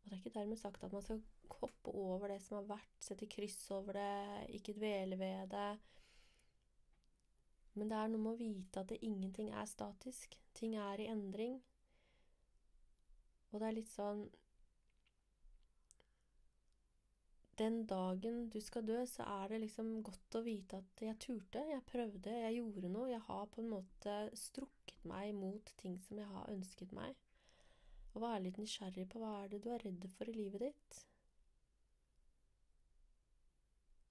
Og 0.00 0.08
det 0.08 0.16
er 0.16 0.22
ikke 0.22 0.38
dermed 0.38 0.58
sagt 0.58 0.88
at 0.88 0.96
man 0.96 1.04
skal 1.04 1.20
hoppe 1.60 1.92
over 1.92 2.32
det 2.32 2.40
som 2.42 2.56
har 2.62 2.68
vært, 2.72 2.96
sette 3.04 3.28
kryss 3.30 3.60
over 3.76 4.00
det, 4.00 4.48
ikke 4.56 4.78
dvele 4.80 5.20
ved 5.20 5.52
det. 5.52 5.70
Men 7.76 7.92
det 7.92 7.98
er 8.00 8.10
noe 8.10 8.24
med 8.24 8.32
å 8.32 8.40
vite 8.40 8.80
at 8.80 8.88
det, 8.90 9.02
ingenting 9.06 9.52
er 9.52 9.68
statisk. 9.68 10.34
Ting 10.56 10.74
er 10.80 11.02
i 11.02 11.10
endring. 11.12 11.60
Og 13.50 13.60
det 13.60 13.68
er 13.68 13.76
litt 13.76 13.92
sånn 13.92 14.24
Den 17.60 17.82
dagen 17.84 18.46
du 18.48 18.56
skal 18.64 18.86
dø, 18.88 19.02
så 19.06 19.26
er 19.28 19.50
det 19.52 19.58
liksom 19.60 19.98
godt 20.06 20.38
å 20.38 20.40
vite 20.46 20.78
at 20.80 21.02
jeg 21.04 21.18
turte, 21.20 21.60
jeg 21.68 21.84
prøvde, 21.90 22.32
jeg 22.46 22.56
gjorde 22.56 22.88
noe. 22.88 23.10
Jeg 23.10 23.20
har 23.26 23.50
på 23.52 23.60
en 23.60 23.68
måte 23.74 24.14
strukket 24.38 25.04
meg 25.04 25.34
mot 25.36 25.72
ting 25.82 25.98
som 26.00 26.22
jeg 26.22 26.30
har 26.30 26.48
ønsket 26.48 26.94
meg. 26.96 27.18
Og 28.14 28.24
være 28.24 28.46
litt 28.46 28.60
nysgjerrig 28.62 29.04
på 29.12 29.20
hva 29.20 29.34
er 29.42 29.52
det 29.52 29.60
du 29.66 29.68
er 29.74 29.84
redd 29.84 30.06
for 30.14 30.30
i 30.32 30.38
livet 30.38 30.64
ditt. 30.70 31.02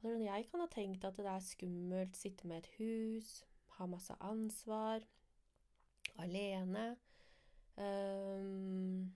Og 0.06 0.22
jeg 0.24 0.46
kan 0.52 0.62
ha 0.64 0.68
tenkt 0.72 1.10
at 1.10 1.18
det 1.18 1.26
er 1.28 1.44
skummelt 1.44 2.22
sitte 2.22 2.48
med 2.48 2.62
et 2.62 2.70
hus, 2.78 3.32
ha 3.80 3.88
masse 3.90 4.14
ansvar, 4.24 5.04
alene. 6.22 6.86
Um, 7.80 9.10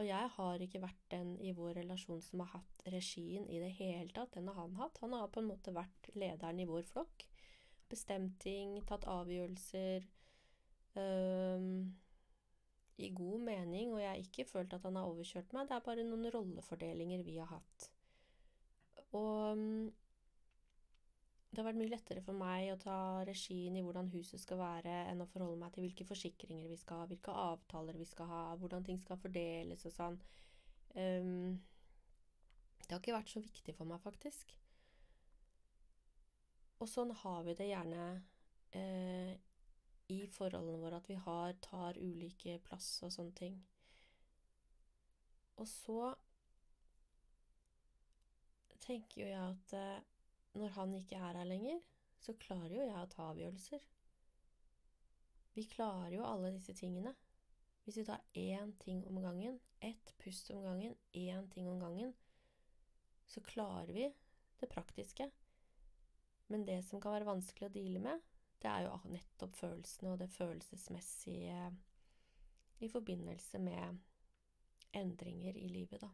og 0.00 0.06
jeg 0.06 0.28
har 0.36 0.62
ikke 0.64 0.80
vært 0.80 1.02
den 1.12 1.34
i 1.44 1.52
vår 1.56 1.74
relasjon 1.82 2.22
som 2.24 2.40
har 2.40 2.54
hatt 2.54 2.84
regien 2.94 3.44
i 3.52 3.58
det 3.60 3.72
hele 3.76 4.08
tatt. 4.16 4.32
Den 4.34 4.48
har 4.48 4.56
han 4.62 4.78
hatt. 4.78 5.00
Han 5.04 5.12
har 5.12 5.28
på 5.32 5.42
en 5.42 5.50
måte 5.50 5.74
vært 5.76 6.08
lederen 6.16 6.62
i 6.62 6.68
vår 6.68 6.86
flokk. 6.88 7.26
Bestemt 7.92 8.38
ting, 8.40 8.78
tatt 8.88 9.04
avgjørelser. 9.04 10.06
Um, 10.96 11.92
I 12.96 13.10
god 13.12 13.44
mening, 13.44 13.92
og 13.92 14.00
jeg 14.00 14.08
har 14.08 14.22
ikke 14.22 14.48
følt 14.48 14.72
at 14.72 14.88
han 14.88 14.96
har 14.96 15.12
overkjørt 15.12 15.52
meg. 15.52 15.68
Det 15.68 15.76
er 15.76 15.84
bare 15.84 16.08
noen 16.08 16.30
rollefordelinger 16.32 17.24
vi 17.28 17.36
har 17.36 17.52
hatt. 17.52 17.90
Og 19.12 19.60
det 21.52 21.60
har 21.60 21.66
vært 21.66 21.80
mye 21.82 21.92
lettere 21.92 22.22
for 22.24 22.36
meg 22.36 22.70
å 22.72 22.78
ta 22.80 22.96
regien 23.28 23.74
i 23.76 23.82
hvordan 23.84 24.08
huset 24.14 24.40
skal 24.40 24.56
være, 24.56 24.94
enn 25.10 25.20
å 25.20 25.28
forholde 25.28 25.60
meg 25.60 25.74
til 25.74 25.84
hvilke 25.84 26.06
forsikringer 26.08 26.70
vi 26.70 26.78
skal 26.80 27.02
ha, 27.02 27.08
hvilke 27.10 27.34
avtaler 27.42 27.98
vi 28.00 28.06
skal 28.08 28.30
ha, 28.30 28.44
hvordan 28.56 28.86
ting 28.86 29.00
skal 29.02 29.20
fordeles 29.20 29.84
og 29.84 29.92
sånn. 29.92 30.16
Um, 30.96 31.58
det 32.86 32.94
har 32.94 33.02
ikke 33.02 33.18
vært 33.18 33.34
så 33.34 33.42
viktig 33.44 33.74
for 33.76 33.88
meg, 33.88 34.00
faktisk. 34.00 34.54
Og 36.80 36.88
sånn 36.88 37.12
har 37.20 37.44
vi 37.44 37.54
det 37.58 37.68
gjerne 37.68 38.06
eh, 38.74 39.34
i 40.12 40.18
forholdene 40.32 40.80
våre, 40.80 40.98
at 40.98 41.10
vi 41.12 41.18
har, 41.20 41.52
tar 41.62 42.00
ulike 42.00 42.56
plass 42.64 42.94
og 43.04 43.12
sånne 43.14 43.36
ting. 43.38 43.60
Og 45.60 45.68
så 45.68 45.98
tenker 48.82 49.20
jo 49.20 49.28
jeg 49.28 49.52
at 49.52 49.76
eh, 49.78 50.11
når 50.58 50.74
han 50.76 50.94
ikke 50.94 51.16
er 51.16 51.38
her 51.38 51.48
lenger, 51.48 51.80
så 52.22 52.34
klarer 52.38 52.74
jo 52.76 52.86
jeg 52.86 52.98
å 52.98 53.10
ta 53.10 53.28
avgjørelser. 53.32 53.84
Vi 55.56 55.66
klarer 55.68 56.16
jo 56.16 56.24
alle 56.24 56.52
disse 56.54 56.74
tingene. 56.76 57.14
Hvis 57.84 57.98
vi 57.98 58.04
tar 58.06 58.22
én 58.38 58.72
ting 58.80 59.02
om 59.10 59.18
gangen, 59.24 59.58
ett 59.82 60.14
pust 60.22 60.50
om 60.54 60.62
gangen, 60.62 60.94
én 61.12 61.48
ting 61.50 61.68
om 61.68 61.80
gangen, 61.82 62.12
så 63.26 63.42
klarer 63.42 63.92
vi 63.92 64.06
det 64.60 64.68
praktiske. 64.70 65.30
Men 66.46 66.66
det 66.68 66.82
som 66.86 67.00
kan 67.00 67.16
være 67.16 67.26
vanskelig 67.26 67.68
å 67.68 67.74
deale 67.74 68.02
med, 68.04 68.22
det 68.62 68.70
er 68.70 68.86
jo 68.86 68.98
nettopp 69.10 69.56
følelsene 69.58 70.12
og 70.12 70.20
det 70.20 70.30
følelsesmessige 70.30 71.72
i 72.82 72.90
forbindelse 72.92 73.58
med 73.62 73.98
endringer 74.94 75.56
i 75.58 75.68
livet, 75.72 76.02
da. 76.02 76.10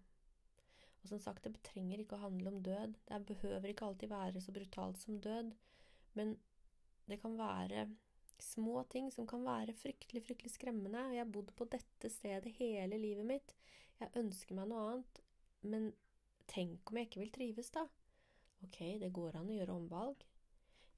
Og 1.02 1.12
som 1.12 1.20
sagt, 1.22 1.44
det 1.44 1.62
trenger 1.66 2.02
ikke 2.02 2.18
å 2.18 2.24
handle 2.26 2.52
om 2.52 2.62
død. 2.64 2.96
Det 3.08 3.22
behøver 3.30 3.70
ikke 3.70 3.86
alltid 3.86 4.12
være 4.12 4.42
så 4.42 4.54
brutalt 4.54 4.98
som 5.00 5.20
død. 5.22 5.52
Men 6.18 6.34
det 7.08 7.20
kan 7.22 7.38
være 7.38 7.86
små 8.42 8.82
ting 8.92 9.10
som 9.12 9.26
kan 9.26 9.44
være 9.46 9.74
fryktelig, 9.78 10.24
fryktelig 10.26 10.52
skremmende. 10.54 11.08
Jeg 11.14 11.24
har 11.24 11.32
bodd 11.32 11.52
på 11.56 11.66
dette 11.70 12.10
stedet 12.12 12.52
hele 12.58 12.98
livet 13.00 13.26
mitt. 13.26 13.54
Jeg 14.00 14.14
ønsker 14.20 14.58
meg 14.58 14.70
noe 14.70 14.84
annet. 14.88 15.22
Men 15.66 15.92
tenk 16.50 16.90
om 16.90 16.98
jeg 16.98 17.08
ikke 17.08 17.22
vil 17.24 17.34
trives, 17.34 17.70
da? 17.74 17.86
Ok, 18.66 18.78
det 19.02 19.14
går 19.14 19.38
an 19.38 19.50
å 19.50 19.56
gjøre 19.58 19.78
omvalg. 19.78 20.26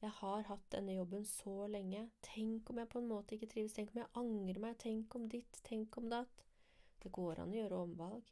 Jeg 0.00 0.16
har 0.16 0.46
hatt 0.48 0.68
denne 0.72 0.94
jobben 0.96 1.26
så 1.28 1.66
lenge. 1.68 2.06
Tenk 2.24 2.70
om 2.72 2.80
jeg 2.80 2.88
på 2.88 3.00
en 3.02 3.08
måte 3.08 3.36
ikke 3.36 3.50
trives. 3.52 3.74
Tenk 3.76 3.92
om 3.92 4.00
jeg 4.00 4.12
angrer 4.16 4.60
meg. 4.62 4.78
Tenk 4.80 5.16
om 5.16 5.26
ditt. 5.28 5.60
Tenk 5.66 5.96
om 6.00 6.08
datt. 6.12 6.44
Det 7.00 7.12
går 7.12 7.42
an 7.42 7.52
å 7.52 7.58
gjøre 7.58 7.82
omvalg. 7.84 8.30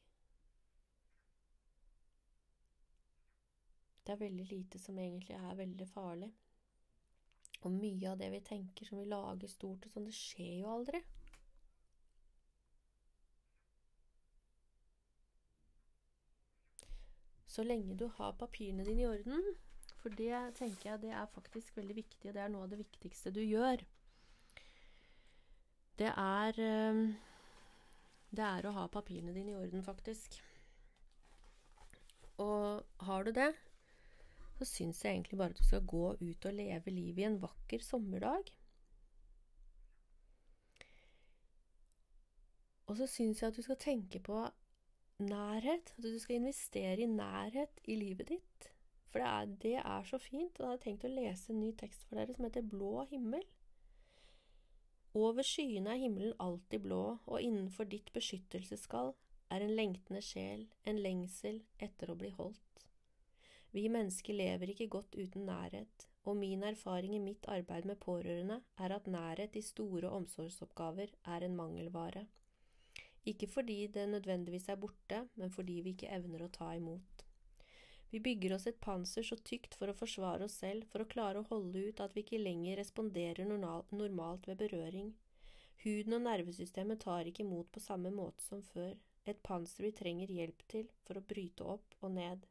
Det 4.09 4.14
er 4.14 4.21
veldig 4.23 4.44
lite 4.49 4.79
som 4.81 4.97
egentlig 4.99 5.35
er 5.37 5.57
veldig 5.57 5.87
farlig. 5.92 6.31
Og 7.61 7.75
mye 7.75 8.09
av 8.09 8.14
det 8.16 8.31
vi 8.33 8.38
tenker 8.40 8.88
som 8.88 9.03
vi 9.03 9.05
lager 9.05 9.51
stort 9.53 9.85
og 9.85 9.92
sånn, 9.92 10.07
det 10.09 10.14
skjer 10.16 10.62
jo 10.62 10.71
aldri. 10.73 11.03
Så 17.53 17.68
lenge 17.68 17.99
du 18.01 18.07
har 18.16 18.33
papirene 18.40 18.88
dine 18.88 19.05
i 19.05 19.11
orden, 19.11 19.44
for 20.01 20.16
det 20.16 20.40
tenker 20.57 20.94
jeg 20.94 21.05
det 21.05 21.12
er 21.12 21.29
faktisk 21.37 21.77
veldig 21.77 22.01
viktig, 22.01 22.31
og 22.31 22.40
det 22.40 22.47
er 22.47 22.57
noe 22.57 22.64
av 22.64 22.73
det 22.73 22.81
viktigste 22.81 23.37
du 23.37 23.44
gjør. 23.44 23.85
Det 26.01 26.14
er 26.16 26.64
eh, 26.64 27.07
Det 28.31 28.44
er 28.57 28.73
å 28.73 28.77
ha 28.81 28.88
papirene 28.88 29.37
dine 29.37 29.53
i 29.53 29.61
orden, 29.61 29.85
faktisk. 29.85 30.40
Og 32.40 33.05
har 33.05 33.25
du 33.29 33.37
det, 33.37 33.53
så 34.59 34.66
syns 34.66 35.05
jeg 35.05 35.14
egentlig 35.14 35.38
bare 35.38 35.55
at 35.55 35.61
du 35.61 35.66
skal 35.66 35.85
gå 35.87 36.07
ut 36.18 36.47
og 36.51 36.57
leve 36.57 36.94
livet 36.94 37.23
i 37.23 37.27
en 37.29 37.42
vakker 37.42 37.85
sommerdag. 37.85 38.51
Og 42.88 42.97
så 42.99 43.07
syns 43.07 43.42
jeg 43.42 43.53
at 43.53 43.59
du 43.59 43.62
skal 43.62 43.79
tenke 43.81 44.18
på 44.25 44.40
nærhet. 45.23 45.92
At 45.99 46.03
du 46.03 46.18
skal 46.18 46.40
investere 46.40 47.05
i 47.05 47.07
nærhet 47.07 47.83
i 47.85 47.99
livet 48.01 48.33
ditt. 48.33 48.71
For 49.09 49.21
det 49.21 49.29
er, 49.29 49.55
det 49.62 49.77
er 49.83 50.09
så 50.09 50.18
fint. 50.18 50.59
Og 50.59 50.64
da 50.64 50.73
hadde 50.73 50.79
jeg 50.81 50.85
tenkt 50.87 51.07
å 51.07 51.12
lese 51.12 51.53
en 51.53 51.61
ny 51.62 51.71
tekst 51.79 52.09
for 52.09 52.18
dere 52.18 52.35
som 52.35 52.49
heter 52.49 52.66
Blå 52.66 53.05
himmel. 53.12 53.44
Over 55.18 55.42
skyene 55.42 55.94
er 55.94 56.03
himmelen 56.03 56.35
alltid 56.38 56.85
blå, 56.85 57.18
og 57.27 57.42
innenfor 57.42 57.88
ditt 57.88 58.12
beskyttelsesskall 58.12 59.14
er 59.51 59.64
en 59.64 59.73
lengtende 59.75 60.21
sjel, 60.23 60.66
en 60.85 61.01
lengsel 61.01 61.62
etter 61.83 62.12
å 62.12 62.16
bli 62.21 62.29
holdt. 62.37 62.67
Vi 63.72 63.85
mennesker 63.92 64.35
lever 64.35 64.72
ikke 64.72 64.88
godt 64.88 65.16
uten 65.18 65.44
nærhet, 65.48 66.09
og 66.24 66.37
min 66.37 66.62
erfaring 66.62 67.14
i 67.16 67.22
mitt 67.22 67.44
arbeid 67.48 67.85
med 67.88 68.00
pårørende 68.00 68.62
er 68.78 68.94
at 68.96 69.07
nærhet 69.07 69.57
i 69.57 69.62
store 69.62 70.11
omsorgsoppgaver 70.11 71.12
er 71.24 71.44
en 71.44 71.57
mangelvare. 71.57 72.26
Ikke 73.28 73.46
fordi 73.46 73.87
det 73.87 74.09
nødvendigvis 74.09 74.68
er 74.68 74.81
borte, 74.81 75.28
men 75.35 75.50
fordi 75.50 75.81
vi 75.85 75.94
ikke 75.96 76.12
evner 76.16 76.46
å 76.46 76.52
ta 76.52 76.72
imot. 76.76 77.24
Vi 78.11 78.20
bygger 78.24 78.54
oss 78.57 78.66
et 78.66 78.81
panser 78.81 79.26
så 79.28 79.37
tykt 79.50 79.74
for 79.76 79.92
å 79.92 79.96
forsvare 79.96 80.46
oss 80.48 80.57
selv, 80.62 80.87
for 80.88 81.04
å 81.04 81.11
klare 81.12 81.42
å 81.42 81.48
holde 81.50 81.83
ut 81.90 82.00
at 82.00 82.14
vi 82.16 82.24
ikke 82.24 82.40
lenger 82.40 82.81
responderer 82.81 83.44
normalt 83.44 84.48
ved 84.48 84.62
berøring. 84.62 85.11
Huden 85.85 86.16
og 86.16 86.24
nervesystemet 86.24 87.04
tar 87.04 87.28
ikke 87.28 87.44
imot 87.44 87.68
på 87.74 87.85
samme 87.85 88.11
måte 88.11 88.42
som 88.48 88.64
før, 88.72 88.96
et 89.28 89.42
panser 89.44 89.85
vi 89.85 89.92
trenger 89.98 90.33
hjelp 90.33 90.64
til 90.72 90.88
for 91.04 91.20
å 91.20 91.26
bryte 91.35 91.68
opp 91.76 91.98
og 92.00 92.16
ned. 92.16 92.48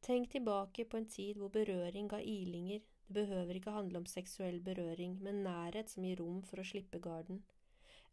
Tenk 0.00 0.30
tilbake 0.30 0.84
på 0.84 0.96
en 0.96 1.08
tid 1.10 1.36
hvor 1.36 1.50
berøring 1.52 2.08
ga 2.08 2.20
ilinger, 2.22 2.80
det 3.08 3.14
behøver 3.14 3.56
ikke 3.58 3.72
handle 3.74 3.98
om 3.98 4.06
seksuell 4.06 4.60
berøring, 4.60 5.18
men 5.22 5.42
nærhet 5.44 5.90
som 5.90 6.04
gir 6.04 6.20
rom 6.20 6.42
for 6.44 6.60
å 6.60 6.66
slippe 6.70 7.00
garden. 7.00 7.42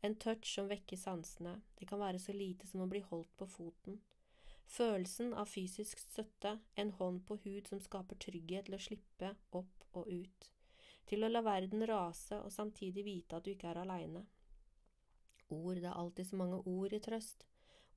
En 0.03 0.15
touch 0.15 0.49
som 0.55 0.67
vekker 0.69 0.99
sansene, 0.99 1.55
det 1.79 1.87
kan 1.89 1.99
være 1.99 2.19
så 2.19 2.35
lite 2.35 2.67
som 2.67 2.83
å 2.83 2.89
bli 2.91 3.01
holdt 3.05 3.31
på 3.37 3.47
foten. 3.49 3.99
Følelsen 4.65 5.33
av 5.33 5.49
fysisk 5.51 6.01
støtte, 6.01 6.57
en 6.75 6.91
hånd 6.99 7.23
på 7.27 7.37
hud 7.43 7.67
som 7.69 7.81
skaper 7.81 8.17
trygghet 8.21 8.67
til 8.67 8.77
å 8.77 8.81
slippe 8.81 9.33
opp 9.59 9.85
og 9.93 10.09
ut, 10.09 10.49
til 11.05 11.23
å 11.23 11.29
la 11.29 11.43
verden 11.45 11.85
rase 11.87 12.39
og 12.41 12.53
samtidig 12.53 13.05
vite 13.05 13.37
at 13.37 13.45
du 13.45 13.53
ikke 13.53 13.69
er 13.71 13.83
aleine. 13.83 14.25
Ord, 15.53 15.77
det 15.77 15.91
er 15.91 15.99
alltid 15.99 16.31
så 16.31 16.39
mange 16.39 16.63
ord 16.65 16.93
i 16.93 16.99
trøst. 16.99 17.45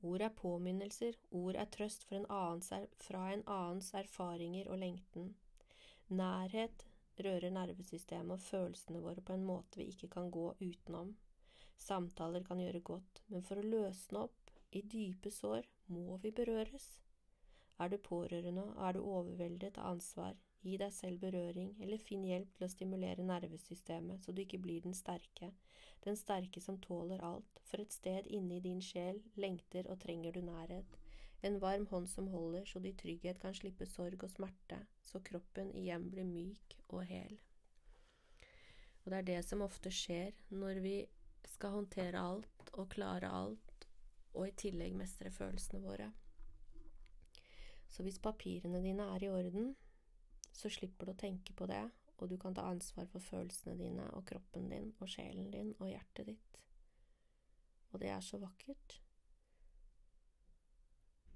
Ord 0.03 0.23
er 0.23 0.35
påminnelser, 0.35 1.17
ord 1.31 1.57
er 1.59 1.67
trøst 1.75 2.05
en 2.13 2.27
fra 3.03 3.23
en 3.33 3.43
annens 3.47 3.95
erfaringer 3.95 4.69
og 4.71 4.79
lengten. 4.79 5.33
Nærhet 6.09 6.87
rører 7.19 7.51
nervesystemet 7.51 8.37
og 8.37 8.41
følelsene 8.41 9.03
våre 9.03 9.21
på 9.21 9.35
en 9.35 9.45
måte 9.45 9.81
vi 9.81 9.89
ikke 9.91 10.09
kan 10.09 10.31
gå 10.31 10.53
utenom. 10.61 11.17
Samtaler 11.79 12.45
kan 12.47 12.61
gjøre 12.63 12.81
godt, 12.81 13.23
men 13.27 13.43
for 13.43 13.59
å 13.59 13.67
løsne 13.67 14.27
opp, 14.29 14.53
i 14.71 14.83
dype 14.83 15.31
sår, 15.33 15.65
må 15.89 16.19
vi 16.23 16.31
berøres. 16.31 16.99
Er 17.81 17.89
du 17.89 17.97
pårørende 17.97 18.67
og 18.69 18.83
er 18.85 18.95
du 18.95 19.01
overveldet 19.01 19.79
av 19.79 19.95
ansvar, 19.95 20.37
gi 20.69 20.77
deg 20.81 20.93
selv 20.95 21.23
berøring, 21.25 21.73
eller 21.83 22.01
finn 22.03 22.27
hjelp 22.29 22.53
til 22.55 22.67
å 22.67 22.71
stimulere 22.73 23.25
nervesystemet 23.27 24.25
så 24.25 24.35
du 24.35 24.43
ikke 24.45 24.61
blir 24.63 24.85
den 24.85 24.97
sterke, 24.97 25.51
den 26.05 26.17
sterke 26.17 26.61
som 26.63 26.79
tåler 26.85 27.25
alt, 27.25 27.63
for 27.65 27.83
et 27.83 27.93
sted 27.93 28.29
inne 28.29 28.59
i 28.59 28.65
din 28.65 28.81
sjel 28.85 29.23
lengter 29.37 29.89
og 29.91 30.01
trenger 30.05 30.37
du 30.37 30.43
nærhet, 30.45 30.99
en 31.43 31.61
varm 31.63 31.87
hånd 31.91 32.09
som 32.11 32.31
holder 32.33 32.65
så 32.67 32.81
du 32.83 32.89
i 32.91 32.97
trygghet 32.99 33.39
kan 33.43 33.55
slippe 33.55 33.87
sorg 33.87 34.25
og 34.27 34.33
smerte, 34.33 34.81
så 35.07 35.21
kroppen 35.25 35.71
igjen 35.77 36.09
blir 36.11 36.27
myk 36.27 36.79
og 36.89 37.05
hel. 37.07 37.37
Og 39.05 39.13
det 39.13 39.19
er 39.19 39.29
det 39.29 39.43
som 39.47 39.63
ofte 39.65 39.93
skjer 39.95 40.35
når 40.51 40.83
vi 40.85 40.97
skal 41.49 41.77
håndtere 41.79 42.21
alt 42.21 42.73
og 42.75 42.91
klare 42.93 43.31
alt 43.31 43.87
og 44.35 44.49
i 44.49 44.57
tillegg 44.59 44.97
mestre 44.99 45.31
følelsene 45.33 45.81
våre. 45.83 46.11
Så 47.89 48.05
hvis 48.05 48.21
papirene 48.23 48.83
dine 48.85 49.07
er 49.15 49.25
i 49.25 49.31
orden, 49.33 49.73
så 50.59 50.71
slipper 50.73 51.07
du 51.07 51.15
å 51.15 51.21
tenke 51.21 51.55
på 51.55 51.69
det, 51.71 51.85
og 52.19 52.31
du 52.31 52.37
kan 52.41 52.55
ta 52.55 52.67
ansvar 52.67 53.07
for 53.13 53.23
følelsene 53.23 53.77
dine 53.79 54.09
og 54.19 54.25
kroppen 54.27 54.67
din 54.73 54.91
og 54.99 55.11
sjelen 55.11 55.53
din 55.55 55.75
og 55.79 55.91
hjertet 55.93 56.33
ditt. 56.33 56.61
Og 57.93 58.03
det 58.03 58.11
er 58.11 58.25
så 58.25 58.41
vakkert. 58.43 58.99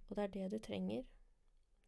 Og 0.08 0.16
det 0.18 0.24
er 0.24 0.32
det 0.34 0.48
du 0.52 0.58
trenger, 0.60 1.06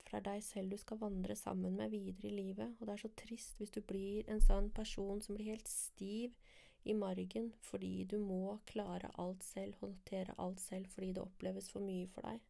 for 0.01 0.15
det 0.15 0.21
er 0.21 0.29
deg 0.31 0.45
selv 0.47 0.71
du 0.71 0.79
skal 0.81 1.01
vandre 1.03 1.35
sammen 1.37 1.77
med 1.77 1.91
videre 1.91 2.31
i 2.31 2.37
livet, 2.37 2.77
og 2.79 2.87
det 2.87 2.95
er 2.95 3.03
så 3.03 3.11
trist 3.19 3.59
hvis 3.59 3.75
du 3.75 3.83
blir 3.83 4.31
en 4.31 4.41
sånn 4.41 4.71
person 4.73 5.21
som 5.25 5.37
blir 5.37 5.51
helt 5.53 5.69
stiv 5.69 6.39
i 6.85 6.95
margen 6.95 7.51
fordi 7.65 8.05
du 8.09 8.19
må 8.21 8.59
klare 8.69 9.11
alt 9.21 9.45
selv, 9.45 9.77
håndtere 9.81 10.37
alt 10.39 10.61
selv 10.61 10.87
fordi 10.93 11.13
det 11.17 11.25
oppleves 11.25 11.71
for 11.73 11.85
mye 11.85 12.09
for 12.15 12.29
deg. 12.29 12.41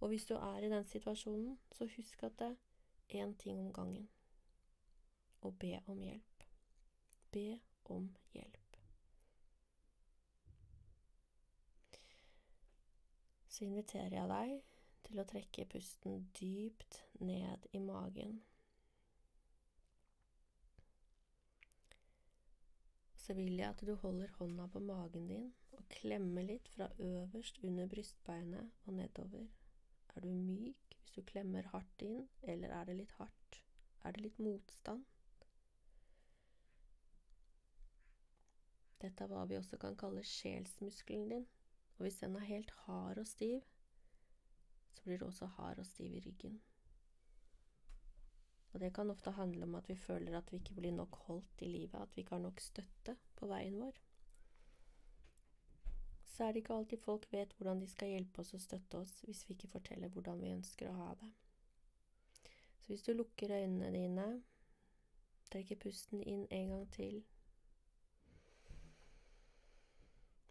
Og 0.00 0.12
hvis 0.12 0.26
du 0.28 0.34
er 0.36 0.62
i 0.62 0.70
den 0.70 0.84
situasjonen, 0.84 1.58
så 1.72 1.88
husk 1.96 2.22
at 2.28 2.38
det 2.38 2.52
én 3.14 3.34
ting 3.38 3.60
om 3.60 3.72
gangen. 3.72 4.08
Og 5.40 5.58
be 5.58 5.80
om 5.86 6.02
hjelp. 6.02 6.44
Be 7.32 7.60
om 7.84 8.08
hjelp. 8.32 8.78
Så 13.48 13.64
inviterer 13.64 14.16
jeg 14.16 14.30
deg 14.32 14.54
til 15.08 15.20
å 15.20 15.26
trekke 15.28 15.68
pusten 15.74 16.24
dypt 16.38 17.02
ned 17.20 17.68
i 17.72 17.82
magen. 17.82 18.40
så 23.22 23.34
vil 23.38 23.54
jeg 23.60 23.68
at 23.70 23.82
du 23.86 23.94
holder 23.94 24.32
hånda 24.38 24.66
på 24.72 24.80
magen 24.82 25.28
din 25.30 25.50
og 25.76 25.84
klemmer 25.94 26.42
litt 26.46 26.68
fra 26.74 26.88
øverst 26.98 27.60
under 27.62 27.86
brystbeinet 27.86 28.70
og 28.86 28.96
nedover. 28.98 29.46
Er 30.14 30.24
du 30.24 30.28
myk 30.28 30.91
hvis 31.12 31.26
du 31.26 31.28
klemmer 31.28 31.66
hardt 31.68 32.02
inn, 32.06 32.22
eller 32.48 32.72
er 32.72 32.86
det 32.88 32.94
litt 32.96 33.10
hardt? 33.18 33.56
Er 34.00 34.14
det 34.16 34.22
litt 34.24 34.38
motstand? 34.40 35.02
Dette 39.02 39.26
er 39.26 39.28
hva 39.28 39.42
vi 39.50 39.58
også 39.58 39.76
kan 39.82 39.98
kalle 40.00 40.22
sjelsmuskelen 40.24 41.28
din, 41.28 41.44
og 41.98 42.06
hvis 42.06 42.16
den 42.22 42.38
er 42.38 42.48
helt 42.48 42.72
hard 42.86 43.20
og 43.20 43.28
stiv, 43.28 43.60
så 44.96 45.04
blir 45.04 45.20
du 45.20 45.26
også 45.26 45.50
hard 45.58 45.82
og 45.84 45.90
stiv 45.90 46.16
i 46.16 46.24
ryggen. 46.24 46.56
Og 48.72 48.80
det 48.80 48.94
kan 48.96 49.12
ofte 49.12 49.36
handle 49.36 49.68
om 49.68 49.76
at 49.82 49.92
vi 49.92 50.00
føler 50.00 50.38
at 50.38 50.48
vi 50.48 50.62
ikke 50.62 50.78
blir 50.80 50.96
nok 50.96 51.20
holdt 51.26 51.66
i 51.66 51.68
livet, 51.74 52.00
at 52.00 52.16
vi 52.16 52.24
ikke 52.24 52.38
har 52.38 52.46
nok 52.46 52.64
støtte 52.64 53.18
på 53.36 53.52
veien 53.52 53.76
vår. 53.84 54.00
Så 56.32 56.44
er 56.46 56.52
det 56.52 56.62
ikke 56.62 56.76
alltid 56.78 57.02
folk 57.04 57.26
vet 57.32 57.52
hvordan 57.58 57.82
de 57.82 57.88
skal 57.90 58.14
hjelpe 58.14 58.40
oss 58.40 58.54
og 58.56 58.62
støtte 58.64 59.02
oss 59.02 59.18
hvis 59.26 59.42
vi 59.48 59.56
ikke 59.56 59.74
forteller 59.74 60.12
hvordan 60.14 60.40
vi 60.40 60.54
ønsker 60.54 60.88
å 60.88 60.96
ha 60.96 61.10
det. 61.20 61.28
Så 62.80 62.94
hvis 62.94 63.04
du 63.04 63.12
lukker 63.12 63.52
øynene 63.52 63.92
dine, 63.92 64.26
trekker 65.52 65.80
pusten 65.84 66.24
inn 66.24 66.46
en 66.50 66.74
gang 66.74 66.88
til 66.96 67.22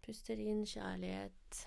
Puster 0.02 0.40
inn 0.42 0.64
kjærlighet. 0.66 1.58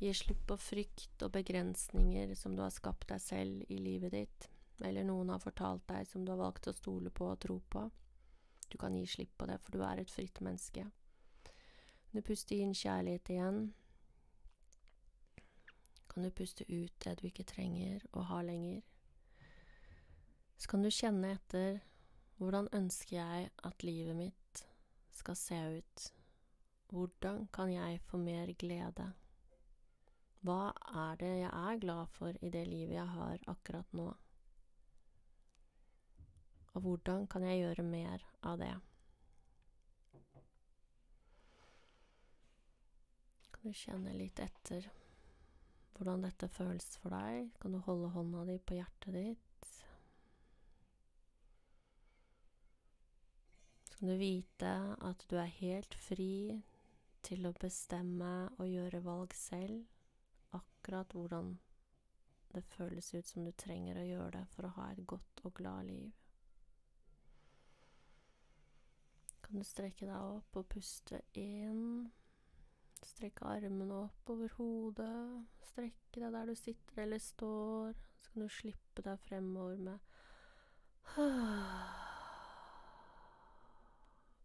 Gir 0.00 0.16
slipp 0.16 0.46
på 0.48 0.56
frykt 0.56 1.20
og 1.24 1.34
begrensninger 1.34 2.32
som 2.38 2.56
du 2.56 2.62
har 2.64 2.72
skapt 2.72 3.10
deg 3.10 3.20
selv 3.20 3.66
i 3.68 3.76
livet 3.76 4.14
ditt 4.16 4.48
eller 4.82 5.06
noen 5.06 5.30
har 5.30 5.42
fortalt 5.42 5.86
deg 5.88 6.06
som 6.08 6.24
du 6.24 6.32
har 6.32 6.40
valgt 6.40 6.66
å 6.66 6.74
stole 6.74 7.12
på 7.14 7.28
og 7.30 7.40
tro 7.44 7.60
på. 7.70 7.84
Du 8.70 8.78
kan 8.80 8.94
gi 8.96 9.04
slipp 9.06 9.36
på 9.38 9.46
det, 9.46 9.60
for 9.62 9.76
du 9.76 9.84
er 9.86 10.02
et 10.02 10.10
fritt 10.10 10.40
menneske. 10.42 10.86
Kan 12.14 12.22
du 12.22 12.28
puste 12.28 12.54
inn 12.54 12.76
kjærlighet 12.78 13.28
igjen, 13.34 13.56
kan 16.06 16.22
du 16.22 16.30
puste 16.30 16.62
ut 16.68 16.92
det 17.02 17.16
du 17.18 17.24
ikke 17.26 17.42
trenger 17.42 18.04
å 18.14 18.22
ha 18.28 18.38
lenger. 18.46 18.84
Så 20.54 20.70
kan 20.70 20.86
du 20.86 20.92
kjenne 20.94 21.32
etter 21.34 21.80
hvordan 22.38 22.70
ønsker 22.70 23.16
jeg 23.16 23.50
at 23.66 23.82
livet 23.82 24.14
mitt 24.14 24.62
skal 25.10 25.40
se 25.42 25.58
ut? 25.80 26.06
Hvordan 26.94 27.48
kan 27.50 27.74
jeg 27.74 27.98
få 28.06 28.22
mer 28.22 28.54
glede? 28.62 29.10
Hva 30.46 30.70
er 30.94 31.18
det 31.18 31.34
jeg 31.40 31.50
er 31.50 31.82
glad 31.82 32.14
for 32.14 32.38
i 32.46 32.54
det 32.54 32.62
livet 32.70 32.94
jeg 32.94 33.10
har 33.18 33.42
akkurat 33.50 33.90
nå? 33.90 34.12
Og 36.78 36.82
hvordan 36.86 37.26
kan 37.26 37.42
jeg 37.50 37.64
gjøre 37.64 37.90
mer 37.90 38.30
av 38.46 38.62
det? 38.62 38.74
Kan 43.50 43.53
du 43.53 43.53
kjenne 43.72 44.12
litt 44.18 44.40
etter 44.42 44.90
hvordan 45.94 46.26
dette 46.26 46.48
føles 46.50 46.96
for 47.00 47.14
deg? 47.14 47.52
Kan 47.62 47.76
du 47.76 47.80
holde 47.86 48.10
hånda 48.12 48.42
di 48.48 48.58
på 48.58 48.76
hjertet 48.76 49.14
ditt? 49.14 49.68
Så 53.88 53.98
kan 53.98 54.10
du 54.10 54.16
vite 54.20 54.72
at 55.08 55.24
du 55.30 55.36
er 55.40 55.54
helt 55.60 55.94
fri 55.94 56.58
til 57.24 57.46
å 57.48 57.54
bestemme 57.56 58.34
og 58.58 58.68
gjøre 58.68 59.04
valg 59.06 59.32
selv, 59.38 59.86
akkurat 60.52 61.14
hvordan 61.16 61.54
det 62.54 62.66
føles 62.74 63.14
ut 63.14 63.26
som 63.26 63.46
du 63.46 63.54
trenger 63.56 64.02
å 64.02 64.08
gjøre 64.10 64.34
det 64.40 64.44
for 64.52 64.68
å 64.68 64.74
ha 64.76 64.90
et 64.92 65.06
godt 65.08 65.46
og 65.46 65.56
glad 65.62 65.88
liv. 65.88 66.12
kan 69.54 69.62
du 69.62 69.66
strekke 69.68 70.06
deg 70.08 70.18
opp 70.18 70.56
og 70.58 70.66
puste 70.66 71.20
inn. 71.38 72.08
Strekke 73.04 73.44
armene 73.44 73.94
opp 74.06 74.30
over 74.32 74.48
hodet. 74.56 75.46
Strekke 75.68 76.20
deg 76.22 76.32
der 76.32 76.46
du 76.48 76.54
sitter 76.56 77.02
eller 77.04 77.20
står. 77.20 77.92
Så 78.22 78.30
kan 78.32 78.42
du 78.42 78.48
slippe 78.48 79.02
deg 79.04 79.18
fremover 79.26 79.76
med 79.76 79.98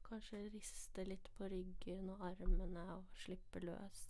Kanskje 0.10 0.50
riste 0.52 1.04
litt 1.08 1.30
på 1.38 1.48
ryggen 1.48 2.10
og 2.12 2.20
armene 2.28 2.84
og 2.98 3.04
slippe 3.24 3.60
løs. 3.64 4.02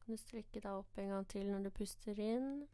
Kan 0.00 0.14
du 0.14 0.16
strekke 0.20 0.60
deg 0.60 0.70
opp 0.70 0.98
en 1.00 1.08
gang 1.14 1.26
til 1.32 1.46
når 1.50 1.60
du 1.66 1.70
puster 1.74 2.14
inn. 2.20 2.68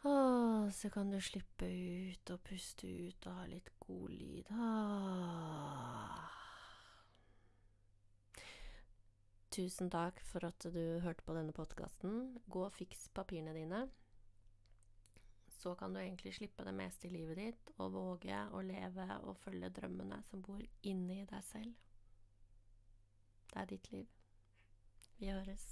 Ah, 0.00 0.70
så 0.72 0.88
kan 0.88 1.10
du 1.12 1.20
slippe 1.20 1.66
ut 1.68 2.30
og 2.32 2.40
puste 2.40 2.88
ut 2.88 3.26
og 3.26 3.34
ha 3.36 3.46
litt 3.50 3.68
god 3.84 4.08
lyd. 4.14 4.46
Ah. 4.56 6.39
Tusen 9.60 9.90
takk 9.92 10.22
for 10.24 10.44
at 10.46 10.64
du 10.72 11.00
hørte 11.04 11.24
på 11.26 11.34
denne 11.36 11.52
podkasten. 11.52 12.38
Gå 12.48 12.62
og 12.64 12.72
fiks 12.72 13.10
papirene 13.12 13.52
dine. 13.52 13.80
Så 15.58 15.74
kan 15.76 15.92
du 15.92 16.00
egentlig 16.00 16.32
slippe 16.32 16.64
det 16.64 16.72
meste 16.72 17.10
i 17.10 17.12
livet 17.12 17.36
ditt 17.36 17.72
og 17.76 17.92
våge 17.92 18.38
å 18.56 18.62
leve 18.64 19.04
og 19.18 19.36
følge 19.42 19.68
drømmene 19.76 20.22
som 20.30 20.40
bor 20.40 20.64
inni 20.88 21.26
deg 21.28 21.44
selv. 21.44 21.76
Det 23.52 23.60
er 23.60 23.70
ditt 23.74 23.92
liv. 23.92 24.08
Vi 25.20 25.28
høres. 25.28 25.68